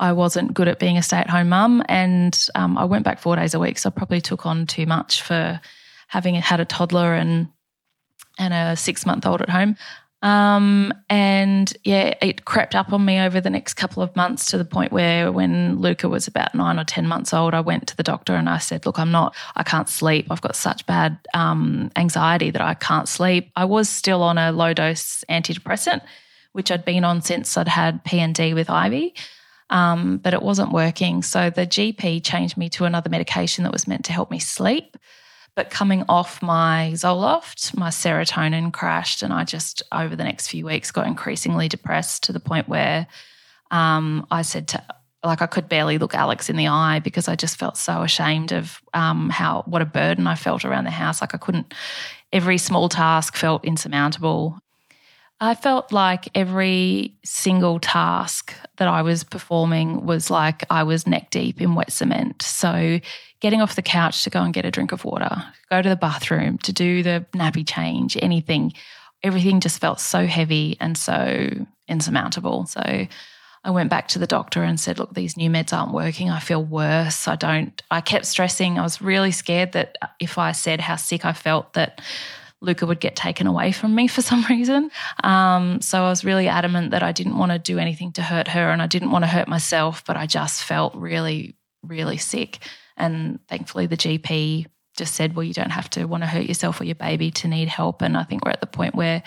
I 0.00 0.12
wasn't 0.12 0.54
good 0.54 0.68
at 0.68 0.78
being 0.78 0.96
a 0.96 1.02
stay 1.02 1.18
at 1.18 1.28
home 1.28 1.50
mum. 1.50 1.82
And 1.88 2.48
um, 2.54 2.78
I 2.78 2.84
went 2.84 3.04
back 3.04 3.18
four 3.18 3.36
days 3.36 3.54
a 3.54 3.58
week. 3.58 3.78
So 3.78 3.88
I 3.88 3.92
probably 3.92 4.20
took 4.20 4.46
on 4.46 4.66
too 4.66 4.86
much 4.86 5.20
for 5.20 5.60
having 6.08 6.34
had 6.36 6.60
a 6.60 6.64
toddler 6.64 7.14
and 7.14 7.48
and 8.38 8.52
a 8.52 8.74
six 8.74 9.06
month 9.06 9.26
old 9.26 9.42
at 9.42 9.50
home. 9.50 9.76
Um, 10.24 10.94
and 11.10 11.70
yeah, 11.84 12.14
it 12.22 12.46
crept 12.46 12.74
up 12.74 12.94
on 12.94 13.04
me 13.04 13.20
over 13.20 13.42
the 13.42 13.50
next 13.50 13.74
couple 13.74 14.02
of 14.02 14.16
months 14.16 14.46
to 14.46 14.58
the 14.58 14.64
point 14.64 14.90
where 14.90 15.30
when 15.30 15.82
Luca 15.82 16.08
was 16.08 16.26
about 16.26 16.54
nine 16.54 16.78
or 16.78 16.84
10 16.84 17.06
months 17.06 17.34
old, 17.34 17.52
I 17.52 17.60
went 17.60 17.86
to 17.88 17.96
the 17.96 18.02
doctor 18.02 18.34
and 18.34 18.48
I 18.48 18.56
said, 18.56 18.86
Look, 18.86 18.98
I'm 18.98 19.10
not, 19.12 19.36
I 19.54 19.62
can't 19.62 19.88
sleep. 19.88 20.28
I've 20.30 20.40
got 20.40 20.56
such 20.56 20.86
bad 20.86 21.18
um, 21.34 21.90
anxiety 21.94 22.50
that 22.50 22.62
I 22.62 22.72
can't 22.72 23.06
sleep. 23.06 23.52
I 23.54 23.66
was 23.66 23.86
still 23.86 24.22
on 24.22 24.38
a 24.38 24.50
low 24.50 24.72
dose 24.72 25.24
antidepressant, 25.28 26.00
which 26.52 26.70
I'd 26.70 26.86
been 26.86 27.04
on 27.04 27.20
since 27.20 27.54
I'd 27.58 27.68
had 27.68 28.02
PND 28.02 28.54
with 28.54 28.70
Ivy. 28.70 29.14
Um, 29.68 30.16
but 30.16 30.32
it 30.32 30.42
wasn't 30.42 30.72
working. 30.72 31.20
So 31.20 31.50
the 31.50 31.66
GP 31.66 32.24
changed 32.24 32.56
me 32.56 32.70
to 32.70 32.86
another 32.86 33.10
medication 33.10 33.64
that 33.64 33.72
was 33.74 33.86
meant 33.86 34.06
to 34.06 34.12
help 34.12 34.30
me 34.30 34.38
sleep. 34.38 34.96
But 35.56 35.70
coming 35.70 36.04
off 36.08 36.42
my 36.42 36.90
Zoloft, 36.94 37.76
my 37.76 37.90
serotonin 37.90 38.72
crashed, 38.72 39.22
and 39.22 39.32
I 39.32 39.44
just 39.44 39.82
over 39.92 40.16
the 40.16 40.24
next 40.24 40.48
few 40.48 40.66
weeks 40.66 40.90
got 40.90 41.06
increasingly 41.06 41.68
depressed 41.68 42.24
to 42.24 42.32
the 42.32 42.40
point 42.40 42.68
where 42.68 43.06
um, 43.70 44.26
I 44.30 44.42
said 44.42 44.68
to 44.68 44.82
like 45.24 45.40
I 45.40 45.46
could 45.46 45.68
barely 45.68 45.98
look 45.98 46.14
Alex 46.14 46.50
in 46.50 46.56
the 46.56 46.68
eye 46.68 47.00
because 47.00 47.28
I 47.28 47.36
just 47.36 47.56
felt 47.56 47.76
so 47.76 48.02
ashamed 48.02 48.52
of 48.52 48.82
um, 48.92 49.30
how 49.30 49.62
what 49.66 49.82
a 49.82 49.86
burden 49.86 50.26
I 50.26 50.34
felt 50.34 50.64
around 50.64 50.84
the 50.84 50.90
house. 50.90 51.20
Like 51.20 51.34
I 51.34 51.38
couldn't. 51.38 51.72
Every 52.32 52.58
small 52.58 52.88
task 52.88 53.36
felt 53.36 53.64
insurmountable. 53.64 54.58
I 55.40 55.54
felt 55.54 55.92
like 55.92 56.28
every 56.34 57.16
single 57.24 57.80
task 57.80 58.54
that 58.76 58.88
I 58.88 59.02
was 59.02 59.24
performing 59.24 60.04
was 60.06 60.30
like 60.30 60.64
I 60.70 60.82
was 60.84 61.06
neck 61.06 61.30
deep 61.30 61.60
in 61.60 61.74
wet 61.74 61.92
cement. 61.92 62.42
So 62.42 63.00
getting 63.44 63.60
off 63.60 63.76
the 63.76 63.82
couch 63.82 64.24
to 64.24 64.30
go 64.30 64.40
and 64.40 64.54
get 64.54 64.64
a 64.64 64.70
drink 64.70 64.90
of 64.90 65.04
water, 65.04 65.30
go 65.68 65.82
to 65.82 65.88
the 65.90 65.96
bathroom, 65.96 66.56
to 66.56 66.72
do 66.72 67.02
the 67.02 67.26
nappy 67.34 67.62
change, 67.62 68.16
anything, 68.22 68.72
everything 69.22 69.60
just 69.60 69.78
felt 69.78 70.00
so 70.00 70.26
heavy 70.26 70.78
and 70.80 70.96
so 70.96 71.50
insurmountable. 71.86 72.64
So 72.64 72.80
I 72.80 73.70
went 73.70 73.90
back 73.90 74.08
to 74.08 74.18
the 74.18 74.26
doctor 74.26 74.62
and 74.62 74.80
said, 74.80 74.98
Look, 74.98 75.12
these 75.12 75.36
new 75.36 75.50
meds 75.50 75.74
aren't 75.74 75.92
working. 75.92 76.30
I 76.30 76.40
feel 76.40 76.64
worse. 76.64 77.28
I 77.28 77.36
don't, 77.36 77.82
I 77.90 78.00
kept 78.00 78.24
stressing. 78.24 78.78
I 78.78 78.82
was 78.82 79.02
really 79.02 79.30
scared 79.30 79.72
that 79.72 79.98
if 80.18 80.38
I 80.38 80.52
said 80.52 80.80
how 80.80 80.96
sick 80.96 81.26
I 81.26 81.34
felt, 81.34 81.74
that 81.74 82.00
Luca 82.62 82.86
would 82.86 82.98
get 82.98 83.14
taken 83.14 83.46
away 83.46 83.72
from 83.72 83.94
me 83.94 84.08
for 84.08 84.22
some 84.30 84.42
reason. 84.48 84.90
Um, 85.22 85.82
so 85.82 86.02
I 86.02 86.08
was 86.08 86.24
really 86.24 86.48
adamant 86.48 86.92
that 86.92 87.02
I 87.02 87.12
didn't 87.12 87.36
want 87.36 87.52
to 87.52 87.58
do 87.58 87.78
anything 87.78 88.12
to 88.12 88.22
hurt 88.22 88.48
her 88.48 88.70
and 88.70 88.80
I 88.80 88.86
didn't 88.86 89.10
want 89.10 89.24
to 89.24 89.30
hurt 89.30 89.48
myself, 89.48 90.02
but 90.06 90.16
I 90.16 90.24
just 90.24 90.64
felt 90.64 90.94
really, 90.94 91.56
really 91.82 92.16
sick. 92.16 92.60
And 92.96 93.40
thankfully, 93.48 93.86
the 93.86 93.96
GP 93.96 94.66
just 94.96 95.14
said, 95.14 95.34
well, 95.34 95.44
you 95.44 95.54
don't 95.54 95.70
have 95.70 95.90
to 95.90 96.04
want 96.04 96.22
to 96.22 96.28
hurt 96.28 96.46
yourself 96.46 96.80
or 96.80 96.84
your 96.84 96.94
baby 96.94 97.30
to 97.32 97.48
need 97.48 97.68
help. 97.68 98.02
And 98.02 98.16
I 98.16 98.22
think 98.22 98.44
we're 98.44 98.52
at 98.52 98.60
the 98.60 98.66
point 98.66 98.94
where 98.94 99.22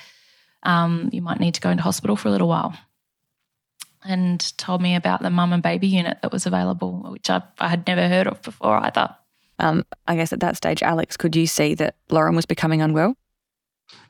um, 0.64 1.10
you 1.12 1.22
might 1.22 1.40
need 1.40 1.56
to 1.56 1.62
go 1.62 1.70
into 1.70 1.84
hospital 1.84 2.16
for 2.16 2.30
a 2.30 2.32
little 2.32 2.48
while. 2.48 2.74
And 4.04 4.40
told 4.58 4.82
me 4.82 4.96
about 4.96 5.22
the 5.22 5.30
mum 5.30 5.52
and 5.52 5.62
baby 5.62 5.88
unit 5.88 6.20
that 6.22 6.32
was 6.32 6.46
available, 6.46 7.08
which 7.12 7.30
I, 7.30 7.42
I 7.60 7.68
had 7.68 7.86
never 7.88 8.08
heard 8.08 8.28
of 8.28 8.42
before 8.42 8.78
either. 8.78 9.16
Um, 9.60 9.86
I 10.08 10.16
guess 10.16 10.32
at 10.32 10.40
that 10.40 10.56
stage, 10.56 10.82
Alex, 10.84 11.18
could 11.18 11.36
you 11.36 11.48
see 11.48 11.74
that 11.76 11.96
Lauren 12.10 12.36
was 12.36 12.46
becoming 12.46 12.82
unwell? 12.82 13.18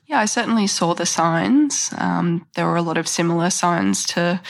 Yeah, 0.06 0.20
I 0.20 0.26
certainly 0.26 0.67
saw 0.67 0.93
the 0.93 1.06
signs. 1.06 1.93
Um, 1.98 2.48
there 2.56 2.65
were 2.65 2.76
a 2.76 2.82
lot 2.82 2.98
of 2.98 3.08
similar 3.08 3.50
signs 3.50 4.06
to 4.08 4.41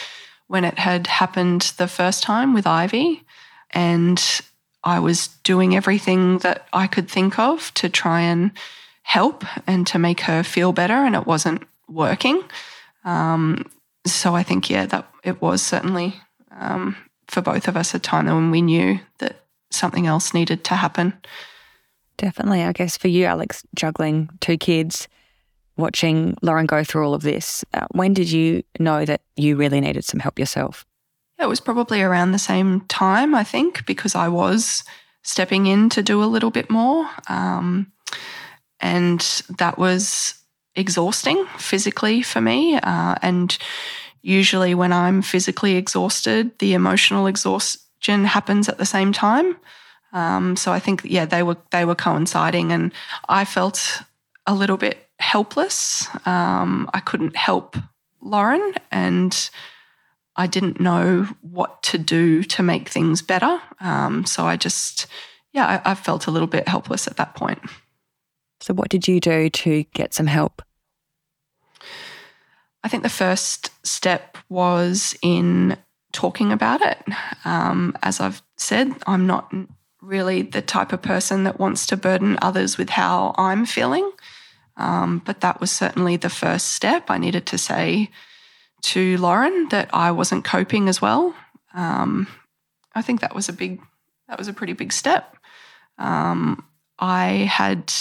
when 0.47 0.63
it 0.63 0.77
had 0.77 1.07
happened 1.07 1.73
the 1.77 1.87
first 1.87 2.23
time 2.23 2.53
with 2.53 2.67
Ivy. 2.67 3.23
And 3.71 4.23
I 4.87 4.99
was 4.99 5.27
doing 5.43 5.75
everything 5.75 6.37
that 6.39 6.65
I 6.71 6.87
could 6.87 7.09
think 7.09 7.37
of 7.37 7.73
to 7.73 7.89
try 7.89 8.21
and 8.21 8.51
help 9.03 9.43
and 9.67 9.85
to 9.87 9.99
make 9.99 10.21
her 10.21 10.43
feel 10.43 10.71
better, 10.71 10.93
and 10.93 11.13
it 11.13 11.27
wasn't 11.27 11.63
working. 11.89 12.41
Um, 13.03 13.65
so 14.05 14.33
I 14.33 14.43
think, 14.43 14.69
yeah, 14.69 14.85
that 14.85 15.05
it 15.25 15.41
was 15.41 15.61
certainly 15.61 16.15
um, 16.51 16.95
for 17.27 17.41
both 17.41 17.67
of 17.67 17.75
us 17.75 17.93
a 17.93 17.99
time 17.99 18.27
when 18.27 18.49
we 18.49 18.61
knew 18.61 19.01
that 19.17 19.41
something 19.71 20.07
else 20.07 20.33
needed 20.33 20.63
to 20.63 20.75
happen. 20.75 21.11
Definitely. 22.17 22.63
I 22.63 22.71
guess 22.71 22.95
for 22.95 23.09
you, 23.09 23.25
Alex, 23.25 23.63
juggling 23.75 24.29
two 24.39 24.57
kids, 24.57 25.09
watching 25.75 26.37
Lauren 26.41 26.65
go 26.65 26.85
through 26.85 27.05
all 27.05 27.13
of 27.13 27.23
this, 27.23 27.65
uh, 27.73 27.87
when 27.91 28.13
did 28.13 28.31
you 28.31 28.63
know 28.79 29.03
that 29.03 29.19
you 29.35 29.57
really 29.57 29.81
needed 29.81 30.05
some 30.05 30.21
help 30.21 30.39
yourself? 30.39 30.85
It 31.39 31.47
was 31.47 31.59
probably 31.59 32.01
around 32.01 32.31
the 32.31 32.39
same 32.39 32.81
time, 32.81 33.35
I 33.35 33.43
think, 33.43 33.85
because 33.85 34.15
I 34.15 34.27
was 34.27 34.83
stepping 35.21 35.67
in 35.67 35.89
to 35.89 36.01
do 36.01 36.23
a 36.23 36.25
little 36.25 36.51
bit 36.51 36.69
more. 36.69 37.07
Um, 37.27 37.91
and 38.79 39.19
that 39.57 39.77
was 39.77 40.35
exhausting 40.75 41.45
physically 41.57 42.21
for 42.21 42.41
me. 42.41 42.77
Uh, 42.77 43.15
and 43.21 43.57
usually, 44.21 44.73
when 44.73 44.93
I'm 44.93 45.21
physically 45.21 45.75
exhausted, 45.75 46.57
the 46.59 46.73
emotional 46.73 47.27
exhaustion 47.27 48.25
happens 48.25 48.69
at 48.69 48.77
the 48.77 48.85
same 48.85 49.11
time. 49.11 49.57
Um, 50.13 50.55
so 50.55 50.71
I 50.71 50.79
think, 50.79 51.01
yeah, 51.03 51.25
they 51.25 51.43
were 51.43 51.57
they 51.71 51.85
were 51.85 51.95
coinciding, 51.95 52.71
and 52.71 52.93
I 53.27 53.45
felt 53.45 54.01
a 54.45 54.55
little 54.55 54.77
bit 54.77 55.09
helpless. 55.19 56.07
Um, 56.25 56.89
I 56.93 56.99
couldn't 56.99 57.35
help 57.35 57.75
Lauren, 58.21 58.73
and 58.91 59.49
I 60.37 60.47
didn't 60.47 60.79
know 60.79 61.27
what 61.41 61.81
to 61.83 61.97
do 61.97 62.43
to 62.43 62.63
make 62.63 62.89
things 62.89 63.21
better. 63.21 63.59
Um, 63.79 64.25
so 64.25 64.45
I 64.45 64.55
just, 64.55 65.07
yeah, 65.51 65.81
I, 65.85 65.91
I 65.91 65.95
felt 65.95 66.27
a 66.27 66.31
little 66.31 66.47
bit 66.47 66.67
helpless 66.67 67.07
at 67.07 67.17
that 67.17 67.35
point. 67.35 67.59
So, 68.59 68.73
what 68.73 68.89
did 68.89 69.07
you 69.07 69.19
do 69.19 69.49
to 69.49 69.83
get 69.93 70.13
some 70.13 70.27
help? 70.27 70.61
I 72.83 72.87
think 72.87 73.03
the 73.03 73.09
first 73.09 73.71
step 73.85 74.37
was 74.49 75.15
in 75.21 75.77
talking 76.11 76.51
about 76.51 76.81
it. 76.81 76.97
Um, 77.45 77.95
as 78.01 78.19
I've 78.19 78.41
said, 78.55 78.93
I'm 79.05 79.27
not 79.27 79.53
really 80.01 80.41
the 80.41 80.61
type 80.61 80.93
of 80.93 81.01
person 81.01 81.43
that 81.43 81.59
wants 81.59 81.85
to 81.87 81.97
burden 81.97 82.37
others 82.41 82.77
with 82.77 82.89
how 82.89 83.35
I'm 83.37 83.65
feeling. 83.65 84.09
Um, 84.77 85.21
but 85.25 85.41
that 85.41 85.59
was 85.59 85.71
certainly 85.71 86.17
the 86.17 86.29
first 86.29 86.71
step. 86.71 87.09
I 87.09 87.17
needed 87.17 87.45
to 87.47 87.57
say 87.57 88.09
to 88.81 89.17
Lauren 89.17 89.67
that 89.69 89.89
I 89.93 90.11
wasn't 90.11 90.45
coping 90.45 90.87
as 90.89 91.01
well. 91.01 91.35
Um, 91.73 92.27
I 92.95 93.01
think 93.01 93.21
that 93.21 93.35
was 93.35 93.49
a 93.49 93.53
big, 93.53 93.81
that 94.27 94.37
was 94.37 94.47
a 94.47 94.53
pretty 94.53 94.73
big 94.73 94.91
step. 94.93 95.35
Um, 95.97 96.65
I 96.99 97.47
had 97.49 97.93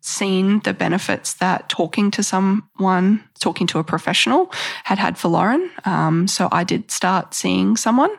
seen 0.00 0.60
the 0.60 0.74
benefits 0.74 1.34
that 1.34 1.68
talking 1.70 2.10
to 2.10 2.22
someone, 2.22 3.24
talking 3.40 3.66
to 3.68 3.78
a 3.78 3.84
professional, 3.84 4.52
had 4.84 4.98
had 4.98 5.16
for 5.16 5.28
Lauren. 5.28 5.70
Um, 5.86 6.28
so 6.28 6.48
I 6.52 6.62
did 6.62 6.90
start 6.90 7.32
seeing 7.32 7.76
someone 7.76 8.14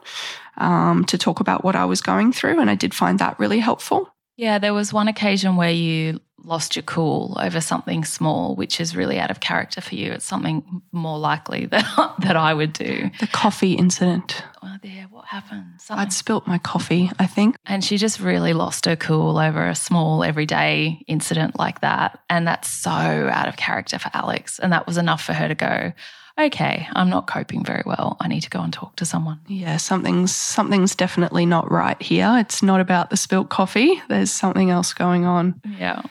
um, 0.58 1.06
to 1.06 1.18
talk 1.18 1.40
about 1.40 1.64
what 1.64 1.76
I 1.76 1.86
was 1.86 2.02
going 2.02 2.34
through, 2.34 2.60
and 2.60 2.70
I 2.72 2.76
did 2.76 2.94
find 2.94 3.20
that 3.20 3.40
really 3.40 3.60
helpful. 3.60 4.15
Yeah, 4.38 4.60
there 4.60 4.74
was 4.74 4.92
one 4.92 5.08
occasion 5.08 5.56
where 5.56 5.72
you 5.72 6.20
lost 6.46 6.76
your 6.76 6.84
cool 6.84 7.38
over 7.40 7.60
something 7.60 8.06
small, 8.06 8.56
which 8.56 8.80
is 8.80 8.96
really 8.96 9.20
out 9.20 9.32
of 9.32 9.40
character 9.40 9.82
for 9.82 9.96
you. 9.96 10.12
It's 10.12 10.26
something 10.26 10.82
more 10.92 11.18
likely 11.18 11.66
that 11.72 12.16
that 12.20 12.36
I 12.36 12.54
would 12.54 12.74
do. 12.74 13.10
The 13.20 13.28
coffee 13.28 13.74
incident. 13.74 14.44
Oh, 14.62 14.78
yeah, 14.84 15.06
what 15.10 15.26
happened? 15.26 15.66
Something. 15.80 16.06
I'd 16.06 16.14
spilt 16.14 16.48
my 16.48 16.58
coffee, 16.58 17.12
I 17.18 17.26
think. 17.26 17.56
And 17.66 17.84
she 17.84 17.98
just 17.98 18.20
really 18.20 18.54
lost 18.54 18.86
her 18.86 18.96
cool 18.96 19.38
over 19.38 19.66
a 19.66 19.76
small 19.76 20.24
everyday 20.24 21.04
incident 21.08 21.58
like 21.58 21.82
that. 21.82 22.20
And 22.30 22.48
that's 22.48 22.70
so 22.70 22.92
out 22.92 23.48
of 23.48 23.58
character 23.58 23.98
for 23.98 24.12
Alex. 24.14 24.60
And 24.60 24.72
that 24.74 24.86
was 24.86 24.98
enough 24.98 25.24
for 25.24 25.34
her 25.34 25.48
to 25.48 25.56
go, 25.56 25.94
okay, 26.40 26.88
I'm 26.94 27.10
not 27.10 27.28
coping 27.28 27.64
very 27.64 27.84
well. 27.86 28.18
I 28.20 28.28
need 28.28 28.42
to 28.42 28.50
go 28.50 28.62
and 28.62 28.74
talk 28.74 28.96
to 28.98 29.06
someone. 29.06 29.40
Yeah, 29.48 29.78
something's 29.78 30.34
something's 30.34 30.96
definitely 30.96 31.46
not 31.46 31.72
right 31.72 32.02
here. 32.02 32.36
It's 32.38 32.62
not 32.62 32.82
about 32.82 33.10
the 33.10 33.18
spilt 33.18 33.50
coffee. 33.50 34.02
There's 34.10 34.32
something 34.32 34.70
else 34.70 34.94
going 34.94 35.26
on. 35.26 35.62
Yeah. 35.78 36.02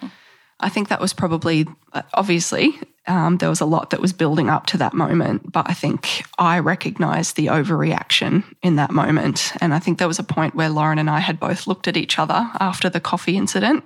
I 0.61 0.69
think 0.69 0.89
that 0.89 1.01
was 1.01 1.13
probably 1.13 1.67
uh, 1.93 2.03
obviously 2.15 2.79
um, 3.07 3.37
there 3.39 3.51
was 3.51 3.61
a 3.61 3.67
lot 3.67 3.91
that 3.91 4.01
was 4.01 4.13
building 4.13 4.49
up 4.49 4.67
to 4.67 4.79
that 4.79 4.95
moment, 4.95 5.51
but 5.53 5.69
I 5.69 5.75
think 5.75 6.25
I 6.39 6.59
recognized 6.59 7.37
the 7.37 7.47
overreaction 7.47 8.45
in 8.63 8.77
that 8.77 8.91
moment. 8.91 9.53
And 9.61 9.75
I 9.75 9.79
think 9.79 9.99
there 9.99 10.09
was 10.09 10.19
a 10.19 10.25
point 10.25 10.55
where 10.55 10.71
Lauren 10.71 10.99
and 10.99 11.11
I 11.11 11.21
had 11.21 11.39
both 11.39 11.67
looked 11.67 11.87
at 11.87 11.97
each 11.97 12.19
other 12.19 12.51
after 12.61 12.89
the 12.89 13.01
coffee 13.01 13.37
incident, 13.37 13.85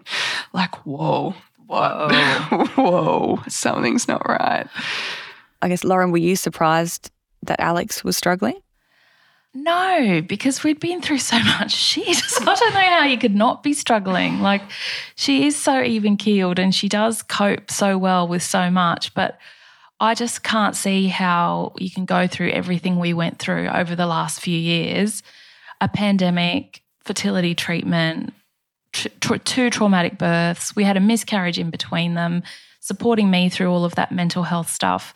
like, 0.53 0.75
whoa. 0.87 1.35
Whoa, 1.67 2.09
whoa 2.77 3.43
something's 3.47 4.09
not 4.09 4.27
right. 4.27 4.67
I 5.61 5.69
guess, 5.69 5.85
Lauren, 5.85 6.11
were 6.13 6.19
you 6.19 6.37
surprised 6.37 7.11
that 7.43 7.61
Alex 7.61 8.05
was 8.05 8.17
struggling? 8.17 8.61
No, 9.55 10.23
because 10.27 10.63
we'd 10.63 10.79
been 10.79 11.01
through 11.01 11.19
so 11.19 11.39
much 11.43 11.73
shit. 11.73 12.23
I 12.41 12.55
don't 12.55 12.75
know 12.75 12.81
how 12.81 13.05
you 13.05 13.19
could 13.19 13.35
not 13.35 13.63
be 13.63 13.73
struggling. 13.73 14.41
Like, 14.41 14.63
she 15.17 15.47
is 15.47 15.57
so 15.57 15.83
even 15.83 16.17
keeled 16.17 16.59
and 16.59 16.75
she 16.75 16.89
does 16.89 17.23
cope 17.23 17.71
so 17.71 17.99
well 17.99 18.29
with 18.29 18.43
so 18.43 18.71
much. 18.71 19.15
But 19.15 19.39
I 20.01 20.15
just 20.15 20.43
can't 20.43 20.77
see 20.77 21.09
how 21.09 21.73
you 21.79 21.91
can 21.91 22.05
go 22.05 22.27
through 22.27 22.51
everything 22.51 22.99
we 22.99 23.15
went 23.15 23.39
through 23.39 23.69
over 23.69 23.97
the 23.97 24.07
last 24.07 24.41
few 24.41 24.57
years 24.57 25.23
a 25.81 25.89
pandemic, 25.89 26.83
fertility 27.05 27.55
treatment, 27.55 28.35
two 28.93 29.71
traumatic 29.71 30.19
births. 30.19 30.75
We 30.75 30.83
had 30.83 30.97
a 30.97 31.01
miscarriage 31.01 31.59
in 31.59 31.71
between 31.71 32.15
them, 32.15 32.43
supporting 32.81 33.31
me 33.31 33.49
through 33.49 33.71
all 33.71 33.85
of 33.85 33.95
that 33.95 34.11
mental 34.11 34.43
health 34.43 34.71
stuff 34.71 35.15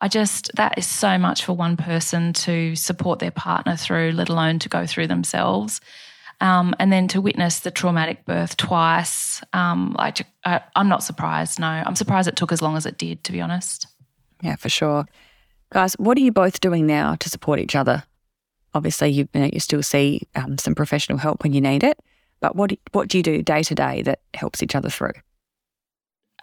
I 0.00 0.08
just, 0.08 0.50
that 0.56 0.76
is 0.76 0.86
so 0.86 1.18
much 1.18 1.44
for 1.44 1.52
one 1.52 1.76
person 1.76 2.32
to 2.34 2.76
support 2.76 3.20
their 3.20 3.30
partner 3.30 3.76
through, 3.76 4.12
let 4.12 4.28
alone 4.28 4.58
to 4.60 4.68
go 4.68 4.86
through 4.86 5.06
themselves. 5.06 5.80
Um, 6.40 6.74
and 6.78 6.92
then 6.92 7.08
to 7.08 7.20
witness 7.20 7.60
the 7.60 7.70
traumatic 7.70 8.24
birth 8.24 8.56
twice, 8.56 9.42
um, 9.52 9.94
I, 9.98 10.12
I, 10.44 10.60
I'm 10.74 10.88
not 10.88 11.02
surprised. 11.02 11.60
No, 11.60 11.66
I'm 11.66 11.96
surprised 11.96 12.28
it 12.28 12.36
took 12.36 12.52
as 12.52 12.60
long 12.60 12.76
as 12.76 12.86
it 12.86 12.98
did, 12.98 13.22
to 13.24 13.32
be 13.32 13.40
honest. 13.40 13.86
Yeah, 14.42 14.56
for 14.56 14.68
sure. 14.68 15.06
Guys, 15.70 15.94
what 15.94 16.18
are 16.18 16.20
you 16.20 16.32
both 16.32 16.60
doing 16.60 16.86
now 16.86 17.14
to 17.16 17.28
support 17.28 17.60
each 17.60 17.74
other? 17.74 18.04
Obviously, 18.74 19.10
you, 19.10 19.28
you, 19.32 19.40
know, 19.40 19.50
you 19.52 19.60
still 19.60 19.82
see 19.82 20.26
um, 20.34 20.58
some 20.58 20.74
professional 20.74 21.18
help 21.18 21.44
when 21.44 21.52
you 21.52 21.60
need 21.60 21.84
it, 21.84 21.98
but 22.40 22.56
what, 22.56 22.72
what 22.92 23.08
do 23.08 23.16
you 23.16 23.22
do 23.22 23.42
day 23.42 23.62
to 23.62 23.74
day 23.74 24.02
that 24.02 24.20
helps 24.34 24.62
each 24.62 24.74
other 24.74 24.90
through? 24.90 25.12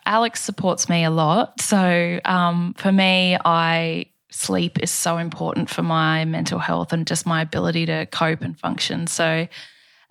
Alex 0.06 0.42
supports 0.42 0.90
me 0.90 1.04
a 1.04 1.10
lot. 1.10 1.62
So 1.62 2.20
um, 2.26 2.74
for 2.78 2.92
me, 2.92 3.38
I 3.44 4.08
sleep 4.32 4.80
is 4.82 4.92
so 4.92 5.18
important 5.18 5.70
for 5.70 5.84
my 5.84 6.26
mental 6.26 6.60
health 6.60 6.94
and 6.94 7.06
just 7.06 7.26
my 7.26 7.42
ability 7.42 7.86
to 7.86 8.06
cope 8.08 8.42
and 8.42 8.58
function. 8.58 9.08
So 9.08 9.48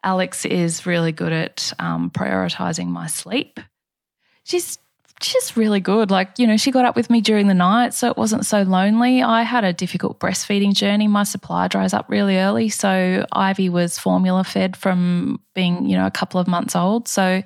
Alex 0.02 0.44
is 0.44 0.86
really 0.86 1.12
good 1.12 1.32
at 1.32 1.72
um, 1.78 2.10
prioritizing 2.10 2.88
my 2.88 3.06
sleep. 3.06 3.60
She's 4.44 4.78
just 5.20 5.56
really 5.56 5.80
good. 5.80 6.10
Like, 6.10 6.38
you 6.38 6.46
know, 6.46 6.56
she 6.56 6.70
got 6.70 6.86
up 6.86 6.96
with 6.96 7.10
me 7.10 7.20
during 7.20 7.46
the 7.46 7.54
night, 7.54 7.92
so 7.92 8.08
it 8.08 8.16
wasn't 8.16 8.46
so 8.46 8.62
lonely. 8.62 9.22
I 9.22 9.42
had 9.42 9.64
a 9.64 9.72
difficult 9.72 10.18
breastfeeding 10.18 10.74
journey. 10.74 11.08
My 11.08 11.24
supply 11.24 11.68
dries 11.68 11.92
up 11.92 12.06
really 12.08 12.38
early. 12.38 12.70
So 12.70 13.26
Ivy 13.32 13.68
was 13.68 13.98
formula 13.98 14.44
fed 14.44 14.76
from 14.76 15.40
being, 15.54 15.86
you 15.86 15.96
know, 15.96 16.06
a 16.06 16.10
couple 16.10 16.40
of 16.40 16.48
months 16.48 16.74
old. 16.74 17.06
So 17.06 17.42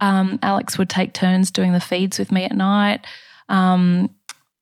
um, 0.00 0.38
Alex 0.42 0.78
would 0.78 0.90
take 0.90 1.12
turns 1.12 1.50
doing 1.50 1.72
the 1.72 1.80
feeds 1.80 2.18
with 2.18 2.32
me 2.32 2.44
at 2.44 2.52
night. 2.52 3.06
Um, 3.48 4.10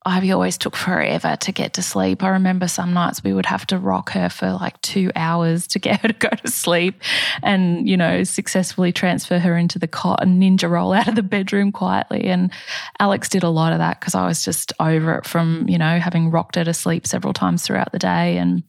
Ivy 0.05 0.33
always 0.33 0.57
took 0.57 0.75
forever 0.75 1.37
to 1.39 1.51
get 1.53 1.73
to 1.73 1.81
sleep. 1.81 2.23
I 2.23 2.29
remember 2.29 2.67
some 2.67 2.93
nights 2.93 3.23
we 3.23 3.33
would 3.33 3.45
have 3.45 3.65
to 3.67 3.77
rock 3.77 4.11
her 4.11 4.27
for 4.27 4.51
like 4.51 4.79
two 4.81 5.11
hours 5.15 5.65
to 5.67 5.79
get 5.79 6.01
her 6.01 6.09
to 6.09 6.13
go 6.13 6.29
to 6.29 6.51
sleep 6.51 7.01
and, 7.41 7.87
you 7.87 7.95
know, 7.95 8.23
successfully 8.23 8.91
transfer 8.91 9.39
her 9.39 9.57
into 9.57 9.79
the 9.79 9.87
cot 9.87 10.21
and 10.21 10.41
ninja 10.41 10.69
roll 10.69 10.91
out 10.91 11.07
of 11.07 11.15
the 11.15 11.23
bedroom 11.23 11.71
quietly. 11.71 12.25
And 12.25 12.51
Alex 12.99 13.29
did 13.29 13.43
a 13.43 13.49
lot 13.49 13.71
of 13.71 13.79
that 13.79 14.01
because 14.01 14.13
I 14.13 14.27
was 14.27 14.43
just 14.43 14.73
over 14.79 15.15
it 15.15 15.25
from, 15.25 15.69
you 15.69 15.77
know, 15.77 15.99
having 15.99 16.31
rocked 16.31 16.55
her 16.55 16.65
to 16.65 16.73
sleep 16.73 17.07
several 17.07 17.33
times 17.33 17.63
throughout 17.63 17.93
the 17.93 17.99
day 17.99 18.37
and 18.37 18.63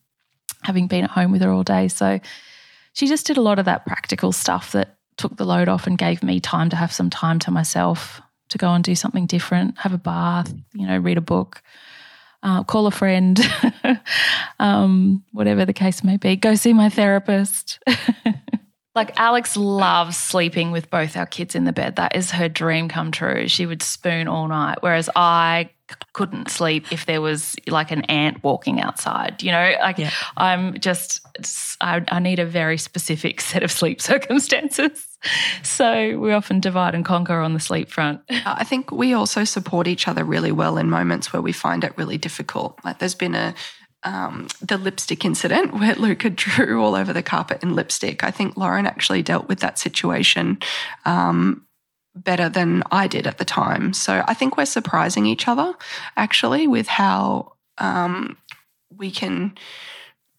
having 0.62 0.86
been 0.86 1.04
at 1.04 1.10
home 1.10 1.32
with 1.32 1.42
her 1.42 1.50
all 1.50 1.64
day. 1.64 1.88
So 1.88 2.20
she 2.92 3.08
just 3.08 3.26
did 3.26 3.38
a 3.38 3.42
lot 3.42 3.58
of 3.58 3.64
that 3.64 3.86
practical 3.86 4.30
stuff 4.30 4.70
that 4.72 4.98
took 5.16 5.36
the 5.36 5.44
load 5.44 5.68
off 5.68 5.86
and 5.86 5.98
gave 5.98 6.22
me 6.22 6.40
time 6.40 6.70
to 6.70 6.76
have 6.76 6.92
some 6.92 7.10
time 7.10 7.38
to 7.40 7.50
myself 7.50 8.20
to 8.50 8.58
go 8.58 8.72
and 8.72 8.84
do 8.84 8.94
something 8.94 9.26
different, 9.26 9.78
have 9.78 9.92
a 9.92 9.98
bath, 9.98 10.52
you 10.72 10.86
know, 10.86 10.98
read 10.98 11.18
a 11.18 11.22
book, 11.22 11.62
uh, 12.42 12.62
call 12.62 12.86
a 12.86 12.90
friend, 12.90 13.40
um, 14.60 15.24
whatever 15.32 15.64
the 15.64 15.72
case 15.72 16.04
may 16.04 16.16
be, 16.16 16.36
go 16.36 16.54
see 16.54 16.72
my 16.72 16.88
therapist. 16.88 17.78
like 18.94 19.18
Alex 19.18 19.56
loves 19.56 20.16
sleeping 20.16 20.70
with 20.70 20.90
both 20.90 21.16
our 21.16 21.26
kids 21.26 21.54
in 21.54 21.64
the 21.64 21.72
bed. 21.72 21.96
That 21.96 22.14
is 22.14 22.30
her 22.32 22.48
dream 22.48 22.88
come 22.88 23.10
true. 23.10 23.48
She 23.48 23.66
would 23.66 23.82
spoon 23.82 24.28
all 24.28 24.46
night, 24.46 24.78
whereas 24.80 25.10
I 25.16 25.70
couldn't 26.12 26.50
sleep 26.50 26.92
if 26.92 27.06
there 27.06 27.20
was 27.20 27.56
like 27.66 27.90
an 27.90 28.02
ant 28.02 28.42
walking 28.42 28.80
outside. 28.80 29.42
You 29.42 29.52
know, 29.52 29.74
like 29.80 29.98
yeah. 29.98 30.10
I'm 30.36 30.78
just, 30.78 31.20
I, 31.80 32.02
I, 32.08 32.20
need 32.20 32.38
a 32.38 32.46
very 32.46 32.78
specific 32.78 33.40
set 33.40 33.62
of 33.62 33.70
sleep 33.70 34.00
circumstances. 34.12 35.06
So 35.62 36.18
we 36.18 36.32
often 36.32 36.60
divide 36.60 36.94
and 36.94 37.04
conquer 37.04 37.40
on 37.40 37.54
the 37.54 37.60
sleep 37.60 37.90
front. 37.90 38.20
I 38.30 38.64
think 38.64 38.90
we 38.90 39.14
also 39.14 39.44
support 39.44 39.86
each 39.86 40.06
other 40.06 40.24
really 40.24 40.52
well 40.52 40.78
in 40.78 40.90
moments 40.90 41.32
where 41.32 41.42
we 41.42 41.52
find 41.52 41.84
it 41.84 41.96
really 41.96 42.18
difficult. 42.18 42.78
Like 42.84 42.98
there's 42.98 43.14
been 43.14 43.34
a, 43.34 43.54
um, 44.04 44.48
the 44.60 44.76
lipstick 44.76 45.24
incident 45.24 45.74
where 45.80 45.94
Luca 45.94 46.30
drew 46.30 46.82
all 46.82 46.94
over 46.94 47.12
the 47.12 47.22
carpet 47.22 47.62
in 47.62 47.74
lipstick. 47.74 48.22
I 48.22 48.30
think 48.30 48.56
Lauren 48.56 48.86
actually 48.86 49.22
dealt 49.22 49.48
with 49.48 49.60
that 49.60 49.78
situation 49.78 50.58
um, 51.04 51.63
better 52.14 52.48
than 52.48 52.82
I 52.90 53.06
did 53.06 53.26
at 53.26 53.38
the 53.38 53.44
time. 53.44 53.92
So 53.92 54.24
I 54.26 54.34
think 54.34 54.56
we're 54.56 54.66
surprising 54.66 55.26
each 55.26 55.48
other 55.48 55.74
actually 56.16 56.66
with 56.66 56.86
how 56.86 57.54
um, 57.78 58.36
we 58.96 59.10
can 59.10 59.56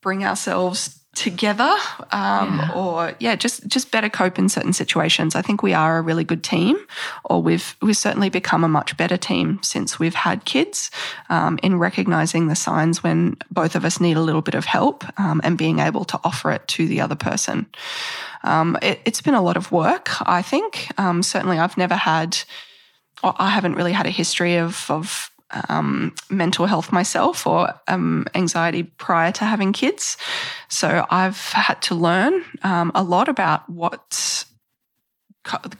bring 0.01 0.23
ourselves 0.23 1.04
together 1.15 1.75
um, 2.11 2.59
yeah. 2.59 2.71
or 2.75 3.13
yeah 3.19 3.35
just 3.35 3.65
just 3.67 3.89
better 3.91 4.09
cope 4.09 4.37
in 4.37 4.49
certain 4.49 4.73
situations 4.73 5.35
i 5.35 5.41
think 5.41 5.63
we 5.63 5.73
are 5.73 5.97
a 5.97 6.01
really 6.01 6.23
good 6.23 6.43
team 6.43 6.77
or 7.23 7.41
we've 7.41 7.75
we've 7.81 7.97
certainly 7.97 8.29
become 8.29 8.63
a 8.63 8.67
much 8.67 8.95
better 8.97 9.17
team 9.17 9.59
since 9.63 9.97
we've 9.97 10.15
had 10.15 10.45
kids 10.45 10.91
um, 11.29 11.57
in 11.63 11.79
recognizing 11.79 12.47
the 12.47 12.55
signs 12.55 13.01
when 13.01 13.37
both 13.49 13.75
of 13.75 13.85
us 13.85 13.99
need 13.99 14.17
a 14.17 14.21
little 14.21 14.41
bit 14.41 14.55
of 14.55 14.65
help 14.65 15.03
um, 15.19 15.41
and 15.43 15.57
being 15.57 15.79
able 15.79 16.05
to 16.05 16.19
offer 16.23 16.51
it 16.51 16.67
to 16.67 16.87
the 16.87 17.01
other 17.01 17.15
person 17.15 17.65
um, 18.45 18.77
it, 18.81 19.01
has 19.05 19.21
been 19.21 19.33
a 19.33 19.41
lot 19.41 19.57
of 19.57 19.71
work, 19.71 20.09
I 20.21 20.41
think. 20.41 20.87
Um, 20.97 21.23
certainly, 21.23 21.57
I've 21.57 21.77
never 21.77 21.95
had, 21.95 22.37
I 23.23 23.49
haven't 23.49 23.73
really 23.73 23.91
had 23.91 24.05
a 24.05 24.11
history 24.11 24.57
of, 24.57 24.85
of 24.89 25.31
um, 25.69 26.13
mental 26.29 26.65
health 26.65 26.91
myself 26.91 27.47
or 27.47 27.73
um, 27.87 28.25
anxiety 28.35 28.83
prior 28.83 29.31
to 29.33 29.45
having 29.45 29.73
kids. 29.73 30.17
So 30.69 31.05
I've 31.09 31.51
had 31.51 31.81
to 31.83 31.95
learn 31.95 32.43
um, 32.63 32.91
a 32.95 33.03
lot 33.03 33.29
about 33.29 33.69
what 33.69 34.45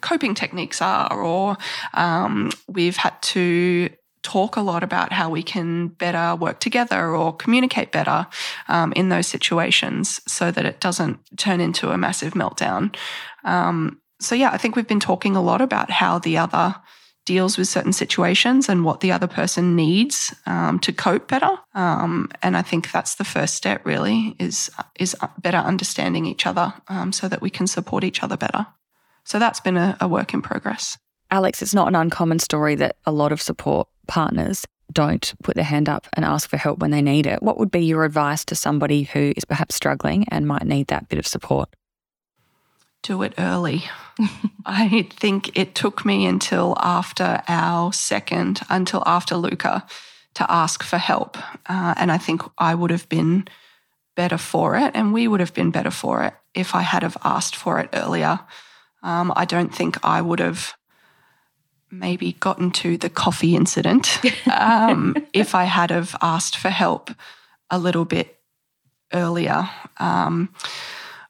coping 0.01 0.35
techniques 0.35 0.81
are, 0.81 1.11
or 1.11 1.57
um, 1.93 2.51
we've 2.67 2.97
had 2.97 3.19
to 3.21 3.89
talk 4.21 4.55
a 4.55 4.61
lot 4.61 4.83
about 4.83 5.13
how 5.13 5.29
we 5.29 5.43
can 5.43 5.87
better 5.87 6.35
work 6.35 6.59
together 6.59 7.15
or 7.15 7.35
communicate 7.35 7.91
better 7.91 8.25
um, 8.67 8.91
in 8.93 9.09
those 9.09 9.27
situations 9.27 10.19
so 10.27 10.49
that 10.49 10.65
it 10.65 10.79
doesn't 10.79 11.19
turn 11.37 11.61
into 11.61 11.91
a 11.91 11.97
massive 11.97 12.33
meltdown. 12.33 12.95
Um, 13.43 14.01
so, 14.19 14.33
yeah, 14.33 14.49
I 14.51 14.57
think 14.57 14.75
we've 14.75 14.87
been 14.87 14.99
talking 14.99 15.35
a 15.35 15.41
lot 15.41 15.61
about 15.61 15.91
how 15.91 16.17
the 16.17 16.37
other 16.37 16.75
deals 17.25 17.57
with 17.57 17.67
certain 17.67 17.93
situations 17.93 18.69
and 18.69 18.85
what 18.85 18.99
the 18.99 19.11
other 19.11 19.27
person 19.27 19.75
needs 19.75 20.33
um, 20.45 20.79
to 20.79 20.93
cope 20.93 21.27
better. 21.27 21.57
Um, 21.73 22.29
and 22.41 22.55
I 22.55 22.61
think 22.61 22.91
that's 22.91 23.15
the 23.15 23.23
first 23.23 23.55
step, 23.55 23.85
really, 23.85 24.35
is 24.39 24.69
is 24.99 25.15
better 25.39 25.57
understanding 25.57 26.25
each 26.25 26.45
other 26.45 26.73
um, 26.87 27.11
so 27.11 27.27
that 27.27 27.41
we 27.41 27.49
can 27.49 27.67
support 27.67 28.03
each 28.03 28.23
other 28.23 28.37
better. 28.37 28.67
So 29.23 29.39
that's 29.39 29.59
been 29.59 29.77
a, 29.77 29.97
a 29.99 30.07
work 30.07 30.33
in 30.33 30.41
progress. 30.41 30.97
Alex, 31.31 31.61
it's 31.61 31.73
not 31.73 31.87
an 31.87 31.95
uncommon 31.95 32.39
story 32.39 32.75
that 32.75 32.97
a 33.05 33.11
lot 33.11 33.31
of 33.31 33.41
support 33.41 33.87
partners 34.07 34.65
don't 34.91 35.33
put 35.43 35.55
their 35.55 35.63
hand 35.63 35.89
up 35.89 36.07
and 36.13 36.23
ask 36.23 36.47
for 36.47 36.57
help 36.57 36.79
when 36.79 36.91
they 36.91 37.01
need 37.01 37.25
it. 37.25 37.41
What 37.41 37.57
would 37.57 37.71
be 37.71 37.85
your 37.85 38.05
advice 38.05 38.45
to 38.45 38.55
somebody 38.55 39.03
who 39.03 39.33
is 39.35 39.43
perhaps 39.43 39.75
struggling 39.75 40.25
and 40.29 40.47
might 40.47 40.65
need 40.65 40.87
that 40.87 41.09
bit 41.09 41.19
of 41.19 41.25
support? 41.25 41.69
Do 43.05 43.21
it 43.21 43.35
early. 43.37 43.83
I 44.65 45.03
think 45.11 45.55
it 45.55 45.75
took 45.75 46.05
me 46.05 46.25
until 46.25 46.75
after 46.79 47.43
our 47.47 47.93
second, 47.93 48.61
until 48.67 49.03
after 49.05 49.35
Luca, 49.35 49.85
to 50.33 50.51
ask 50.51 50.81
for 50.81 50.97
help. 50.97 51.37
Uh, 51.69 51.93
and 51.97 52.11
I 52.11 52.17
think 52.17 52.41
I 52.57 52.73
would 52.73 52.89
have 52.89 53.07
been 53.07 53.47
better 54.15 54.39
for 54.39 54.75
it, 54.75 54.89
and 54.95 55.13
we 55.13 55.27
would 55.27 55.39
have 55.39 55.53
been 55.53 55.69
better 55.69 55.91
for 55.91 56.23
it 56.23 56.33
if 56.55 56.73
I 56.73 56.81
had 56.81 57.03
have 57.03 57.15
asked 57.23 57.55
for 57.55 57.79
it 57.79 57.89
earlier. 57.93 58.39
Um, 59.03 59.31
I 59.35 59.45
don't 59.45 59.73
think 59.73 60.03
I 60.03 60.19
would 60.19 60.39
have 60.39 60.73
maybe 61.91 62.31
gotten 62.39 62.71
to 62.71 62.97
the 62.97 63.11
coffee 63.11 63.55
incident 63.55 64.19
um, 64.51 65.15
if 65.31 65.53
I 65.53 65.65
had 65.65 65.91
have 65.91 66.15
asked 66.23 66.57
for 66.57 66.69
help 66.69 67.11
a 67.69 67.77
little 67.77 68.05
bit 68.05 68.39
earlier. 69.13 69.69
Um, 69.99 70.49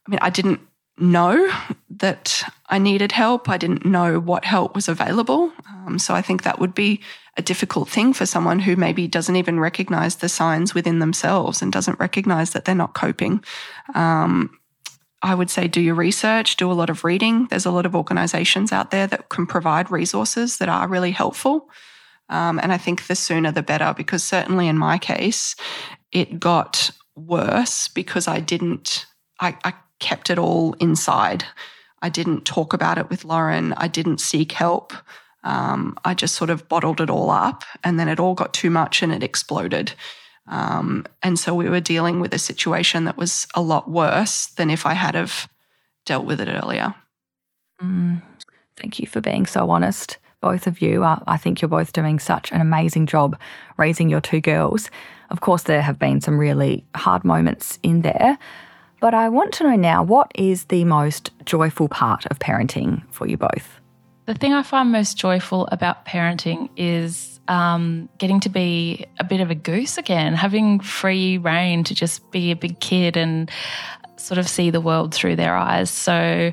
I 0.07 0.09
mean, 0.09 0.19
I 0.21 0.29
didn't 0.29 0.61
know 0.97 1.51
that 1.89 2.43
I 2.67 2.77
needed 2.77 3.12
help. 3.12 3.49
I 3.49 3.58
didn't 3.58 3.86
know 3.86 4.19
what 4.19 4.45
help 4.45 4.75
was 4.75 4.88
available. 4.88 5.51
Um, 5.69 5.99
so 5.99 6.13
I 6.13 6.21
think 6.21 6.43
that 6.43 6.60
would 6.60 6.73
be 6.73 7.01
a 7.38 7.41
difficult 7.41 7.89
thing 7.89 8.13
for 8.13 8.25
someone 8.25 8.60
who 8.60 8.75
maybe 8.75 9.08
doesn't 9.08 9.36
even 9.36 9.60
recognize 9.60 10.17
the 10.17 10.29
signs 10.29 10.73
within 10.73 10.99
themselves 10.99 11.62
and 11.62 11.71
doesn't 11.71 11.99
recognize 11.99 12.51
that 12.51 12.65
they're 12.65 12.75
not 12.75 12.93
coping. 12.93 13.43
Um, 13.93 14.58
I 15.21 15.36
would 15.36 15.49
say 15.49 15.67
do 15.67 15.81
your 15.81 15.95
research, 15.95 16.55
do 16.55 16.71
a 16.71 16.73
lot 16.73 16.89
of 16.89 17.03
reading. 17.03 17.47
There's 17.47 17.65
a 17.65 17.71
lot 17.71 17.86
of 17.86 17.95
organizations 17.95 18.71
out 18.71 18.91
there 18.91 19.08
that 19.08 19.29
can 19.29 19.47
provide 19.47 19.91
resources 19.91 20.60
that 20.60 20.69
are 20.69 20.88
really 20.88 21.12
helpful. 21.12 21.69
Um, 22.29 22.60
and 22.60 22.71
I 22.71 22.77
think 22.77 23.08
the 23.08 23.15
sooner 23.15 23.51
the 23.51 23.63
better, 23.63 23.93
because 23.95 24.23
certainly 24.23 24.67
in 24.67 24.77
my 24.77 24.97
case, 24.97 25.55
it 26.12 26.39
got 26.39 26.91
worse 27.15 27.88
because 27.88 28.27
I 28.27 28.39
didn't, 28.39 29.08
I, 29.39 29.58
I 29.63 29.73
kept 29.99 30.29
it 30.29 30.38
all 30.38 30.73
inside. 30.79 31.45
I 32.01 32.10
didn't 32.10 32.45
talk 32.45 32.73
about 32.73 32.97
it 32.97 33.10
with 33.10 33.25
Lauren. 33.25 33.73
I 33.73 33.88
didn't 33.88 34.19
seek 34.21 34.51
help. 34.51 34.93
Um, 35.43 35.97
I 36.03 36.13
just 36.13 36.36
sort 36.36 36.49
of 36.49 36.67
bottled 36.67 37.01
it 37.01 37.10
all 37.10 37.29
up 37.29 37.63
and 37.84 37.99
then 37.99 38.10
it 38.10 38.19
all 38.19 38.34
got 38.34 38.53
too 38.53 38.69
much 38.69 39.01
and 39.01 39.13
it 39.13 39.23
exploded. 39.23 39.93
Um, 40.47 41.05
and 41.23 41.39
so 41.39 41.53
we 41.53 41.69
were 41.69 41.79
dealing 41.79 42.19
with 42.19 42.34
a 42.34 42.39
situation 42.39 43.05
that 43.05 43.17
was 43.17 43.47
a 43.55 43.62
lot 43.62 43.89
worse 43.89 44.47
than 44.47 44.69
if 44.69 44.86
I 44.86 44.93
had 44.93 45.15
have 45.15 45.47
dealt 46.05 46.25
with 46.25 46.41
it 46.41 46.49
earlier. 46.49 46.95
Mm, 47.81 48.21
thank 48.77 48.99
you 48.99 49.08
for 49.08 49.21
being 49.21 49.45
so 49.45 49.69
honest, 49.69 50.17
both 50.41 50.67
of 50.67 50.81
you. 50.81 51.03
I, 51.03 51.21
I 51.27 51.38
think 51.38 51.62
you're 51.62 51.69
both 51.69 51.93
doing 51.93 52.19
such 52.19 52.51
an 52.51 52.62
amazing 52.62 53.05
job 53.05 53.39
raising 53.77 54.10
your 54.10 54.21
two 54.21 54.41
girls. 54.41 54.89
Of 55.29 55.41
course, 55.41 55.63
there 55.63 55.81
have 55.81 55.99
been 55.99 56.21
some 56.21 56.38
really 56.38 56.86
hard 56.95 57.23
moments 57.23 57.79
in 57.81 58.01
there. 58.01 58.38
But 59.05 59.13
I 59.13 59.29
want 59.29 59.53
to 59.53 59.65
know 59.65 59.75
now 59.75 60.01
what 60.01 60.31
is 60.33 60.63
the 60.63 60.83
most 60.83 61.29
joyful 61.45 61.87
part 61.87 62.25
of 62.31 62.39
parenting 62.39 63.03
for 63.11 63.27
you 63.27 63.37
both? 63.37 63.79
The 64.25 64.33
thing 64.33 64.51
I 64.51 64.63
find 64.63 64.91
most 64.91 65.15
joyful 65.15 65.67
about 65.71 66.07
parenting 66.07 66.71
is 66.75 67.39
um, 67.47 68.09
getting 68.17 68.39
to 68.39 68.49
be 68.49 69.05
a 69.19 69.23
bit 69.23 69.41
of 69.41 69.51
a 69.51 69.53
goose 69.53 69.99
again, 69.99 70.33
having 70.33 70.79
free 70.79 71.37
reign 71.37 71.83
to 71.83 71.93
just 71.93 72.31
be 72.31 72.49
a 72.49 72.55
big 72.55 72.79
kid 72.79 73.15
and 73.15 73.51
sort 74.17 74.39
of 74.39 74.49
see 74.49 74.71
the 74.71 74.81
world 74.81 75.13
through 75.13 75.35
their 75.35 75.55
eyes. 75.55 75.91
So 75.91 76.51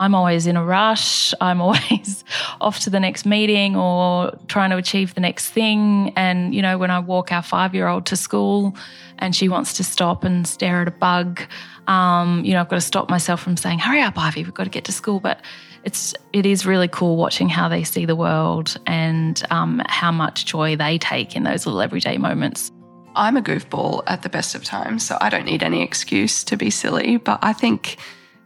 I'm 0.00 0.14
always 0.14 0.46
in 0.46 0.56
a 0.56 0.64
rush. 0.64 1.32
I'm 1.40 1.60
always 1.60 2.24
off 2.60 2.80
to 2.80 2.90
the 2.90 2.98
next 2.98 3.24
meeting 3.24 3.76
or 3.76 4.36
trying 4.48 4.70
to 4.70 4.76
achieve 4.76 5.14
the 5.14 5.20
next 5.20 5.50
thing. 5.50 6.12
And, 6.16 6.54
you 6.54 6.62
know, 6.62 6.78
when 6.78 6.90
I 6.90 6.98
walk 6.98 7.30
our 7.30 7.42
five 7.42 7.74
year 7.74 7.88
old 7.88 8.06
to 8.06 8.16
school 8.16 8.76
and 9.18 9.36
she 9.36 9.48
wants 9.48 9.74
to 9.74 9.84
stop 9.84 10.24
and 10.24 10.46
stare 10.46 10.82
at 10.82 10.88
a 10.88 10.92
bug, 10.92 11.40
um, 11.86 12.44
you 12.44 12.52
know, 12.52 12.60
I've 12.60 12.68
got 12.68 12.76
to 12.76 12.80
stop 12.80 13.10
myself 13.10 13.40
from 13.40 13.56
saying, 13.56 13.78
hurry 13.78 14.00
up, 14.00 14.18
Ivy, 14.18 14.44
we've 14.44 14.54
got 14.54 14.64
to 14.64 14.70
get 14.70 14.84
to 14.84 14.92
school. 14.92 15.20
But 15.20 15.40
it's 15.84 16.14
it 16.32 16.46
is 16.46 16.64
really 16.64 16.88
cool 16.88 17.16
watching 17.16 17.48
how 17.48 17.68
they 17.68 17.84
see 17.84 18.04
the 18.04 18.16
world 18.16 18.78
and 18.86 19.42
um, 19.50 19.82
how 19.86 20.12
much 20.12 20.46
joy 20.46 20.76
they 20.76 20.98
take 20.98 21.34
in 21.34 21.42
those 21.42 21.66
little 21.66 21.80
everyday 21.80 22.18
moments. 22.18 22.70
I'm 23.14 23.36
a 23.36 23.42
goofball 23.42 24.02
at 24.06 24.22
the 24.22 24.28
best 24.28 24.54
of 24.54 24.64
times, 24.64 25.04
so 25.04 25.18
I 25.20 25.28
don't 25.28 25.44
need 25.44 25.62
any 25.62 25.82
excuse 25.82 26.44
to 26.44 26.56
be 26.56 26.70
silly. 26.70 27.18
But 27.18 27.40
I 27.42 27.52
think 27.52 27.98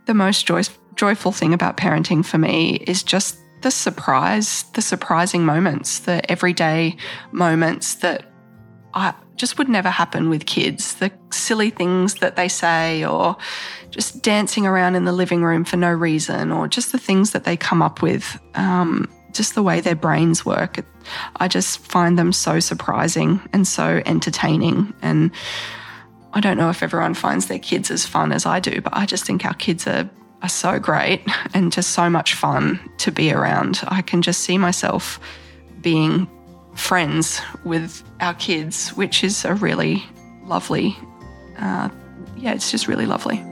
the 0.06 0.14
most 0.14 0.46
joy- 0.46 0.62
joyful 0.96 1.32
thing 1.32 1.54
about 1.54 1.76
parenting 1.76 2.24
for 2.24 2.38
me 2.38 2.76
is 2.86 3.02
just 3.02 3.38
the 3.62 3.70
surprise, 3.70 4.64
the 4.74 4.82
surprising 4.82 5.44
moments, 5.44 6.00
the 6.00 6.28
everyday 6.30 6.96
moments 7.32 7.96
that 7.96 8.30
I 8.94 9.14
just 9.36 9.58
would 9.58 9.68
never 9.68 9.90
happen 9.90 10.30
with 10.30 10.46
kids. 10.46 10.94
The 10.94 11.12
silly 11.30 11.70
things 11.70 12.16
that 12.16 12.36
they 12.36 12.48
say, 12.48 13.04
or 13.04 13.36
just 13.90 14.22
dancing 14.22 14.66
around 14.66 14.94
in 14.94 15.04
the 15.04 15.12
living 15.12 15.42
room 15.42 15.64
for 15.64 15.76
no 15.76 15.92
reason, 15.92 16.50
or 16.50 16.68
just 16.68 16.92
the 16.92 16.98
things 16.98 17.32
that 17.32 17.44
they 17.44 17.56
come 17.56 17.82
up 17.82 18.02
with, 18.02 18.38
um, 18.54 19.08
just 19.32 19.54
the 19.54 19.62
way 19.62 19.80
their 19.80 19.94
brains 19.94 20.46
work. 20.46 20.84
I 21.36 21.48
just 21.48 21.78
find 21.78 22.18
them 22.18 22.32
so 22.32 22.58
surprising 22.58 23.40
and 23.52 23.68
so 23.68 24.02
entertaining. 24.06 24.94
And 25.02 25.30
I 26.32 26.40
don't 26.40 26.56
know 26.56 26.70
if 26.70 26.82
everyone 26.82 27.14
finds 27.14 27.46
their 27.46 27.58
kids 27.58 27.90
as 27.90 28.06
fun 28.06 28.32
as 28.32 28.46
I 28.46 28.60
do, 28.60 28.80
but 28.80 28.96
I 28.96 29.04
just 29.06 29.24
think 29.24 29.44
our 29.44 29.54
kids 29.54 29.86
are 29.86 30.08
are 30.46 30.48
so 30.48 30.78
great 30.78 31.20
and 31.54 31.72
just 31.72 31.90
so 31.90 32.08
much 32.08 32.34
fun 32.34 32.78
to 32.98 33.10
be 33.10 33.32
around. 33.32 33.80
I 33.88 34.00
can 34.00 34.22
just 34.22 34.42
see 34.42 34.58
myself 34.58 35.18
being 35.80 36.28
friends 36.76 37.40
with 37.64 38.04
our 38.20 38.34
kids, 38.34 38.90
which 38.90 39.24
is 39.24 39.44
a 39.44 39.54
really 39.54 40.04
lovely, 40.44 40.96
uh, 41.58 41.88
yeah, 42.36 42.54
it's 42.54 42.70
just 42.70 42.86
really 42.86 43.06
lovely. 43.06 43.42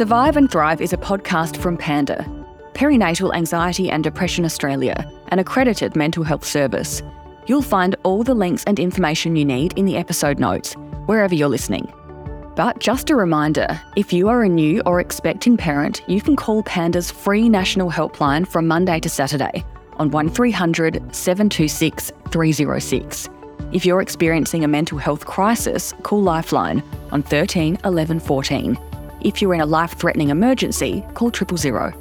Survive 0.00 0.38
and 0.38 0.50
Thrive 0.50 0.80
is 0.80 0.94
a 0.94 0.96
podcast 0.96 1.58
from 1.58 1.76
Panda, 1.76 2.24
Perinatal 2.72 3.34
Anxiety 3.34 3.90
and 3.90 4.02
Depression 4.02 4.46
Australia, 4.46 5.06
an 5.28 5.38
accredited 5.38 5.94
mental 5.94 6.24
health 6.24 6.42
service. 6.42 7.02
You'll 7.46 7.60
find 7.60 7.94
all 8.02 8.22
the 8.22 8.32
links 8.32 8.64
and 8.64 8.80
information 8.80 9.36
you 9.36 9.44
need 9.44 9.74
in 9.76 9.84
the 9.84 9.98
episode 9.98 10.38
notes, 10.38 10.72
wherever 11.04 11.34
you're 11.34 11.50
listening. 11.50 11.92
But 12.56 12.78
just 12.78 13.10
a 13.10 13.14
reminder 13.14 13.78
if 13.94 14.10
you 14.10 14.30
are 14.30 14.42
a 14.42 14.48
new 14.48 14.80
or 14.86 15.00
expecting 15.00 15.58
parent, 15.58 16.00
you 16.08 16.22
can 16.22 16.34
call 16.34 16.62
Panda's 16.62 17.10
free 17.10 17.50
national 17.50 17.90
helpline 17.90 18.48
from 18.48 18.66
Monday 18.66 19.00
to 19.00 19.08
Saturday 19.10 19.62
on 19.98 20.10
1300 20.10 21.14
726 21.14 22.10
306. 22.30 23.28
If 23.72 23.84
you're 23.84 24.00
experiencing 24.00 24.64
a 24.64 24.68
mental 24.68 24.96
health 24.96 25.26
crisis, 25.26 25.92
call 26.04 26.22
Lifeline 26.22 26.82
on 27.12 27.22
13 27.22 27.76
11 27.84 28.20
14. 28.20 28.78
If 29.22 29.42
you're 29.42 29.54
in 29.54 29.60
a 29.60 29.66
life 29.66 29.98
threatening 29.98 30.30
emergency, 30.30 31.04
call 31.14 31.30
triple 31.30 31.58
zero. 31.58 31.92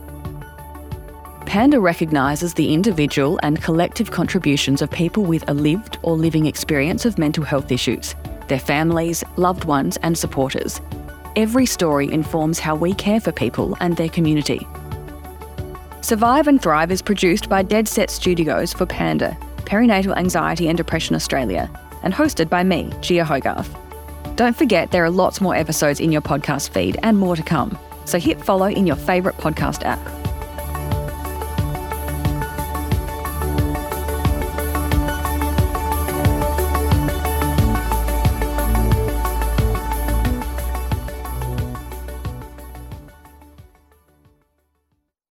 Panda 1.46 1.80
recognises 1.80 2.54
the 2.54 2.74
individual 2.74 3.40
and 3.44 3.62
collective 3.62 4.12
contributions 4.12 4.82
of 4.82 4.92
people 4.92 5.24
with 5.24 5.50
a 5.50 5.54
lived 5.54 5.98
or 6.04 6.16
living 6.16 6.46
experience 6.46 7.06
of 7.06 7.18
mental 7.18 7.44
health 7.44 7.72
issues, 7.72 8.16
their 8.48 8.60
families, 8.60 9.24
loved 9.36 9.66
ones, 9.66 9.98
and 10.04 10.18
supporters. 10.18 10.80
Every 11.36 11.66
story 11.66 12.12
informs 12.12 12.60
how 12.60 12.76
we 12.76 12.94
care 12.94 13.20
for 13.20 13.32
people 13.32 13.76
and 13.80 13.98
their 13.98 14.10
community. 14.10 14.66
Survive 16.02 16.48
and 16.48 16.62
Thrive 16.62 16.92
is 16.92 17.02
produced 17.02 17.50
by 17.50 17.64
Deadset 17.64 18.10
Studios 18.10 18.72
for 18.72 18.86
Panda, 18.86 19.38
Perinatal 19.66 20.16
Anxiety 20.16 20.70
and 20.70 20.78
Depression 20.78 21.16
Australia, 21.16 21.70
and 22.04 22.14
hosted 22.14 22.50
by 22.50 22.64
me, 22.64 22.92
Gia 23.02 23.26
Hogarth. 23.26 23.76
Don't 24.40 24.56
forget 24.56 24.92
there 24.92 25.04
are 25.04 25.10
lots 25.10 25.42
more 25.42 25.54
episodes 25.54 26.00
in 26.00 26.14
your 26.14 26.22
podcast 26.22 26.70
feed 26.70 26.98
and 27.04 27.18
more 27.18 27.36
to 27.36 27.44
come, 27.44 27.78
so 28.06 28.18
hit 28.18 28.42
follow 28.42 28.68
in 28.68 28.88
your 28.88 28.96
favourite 28.96 29.38
podcast 29.38 29.84
app. 29.84 30.00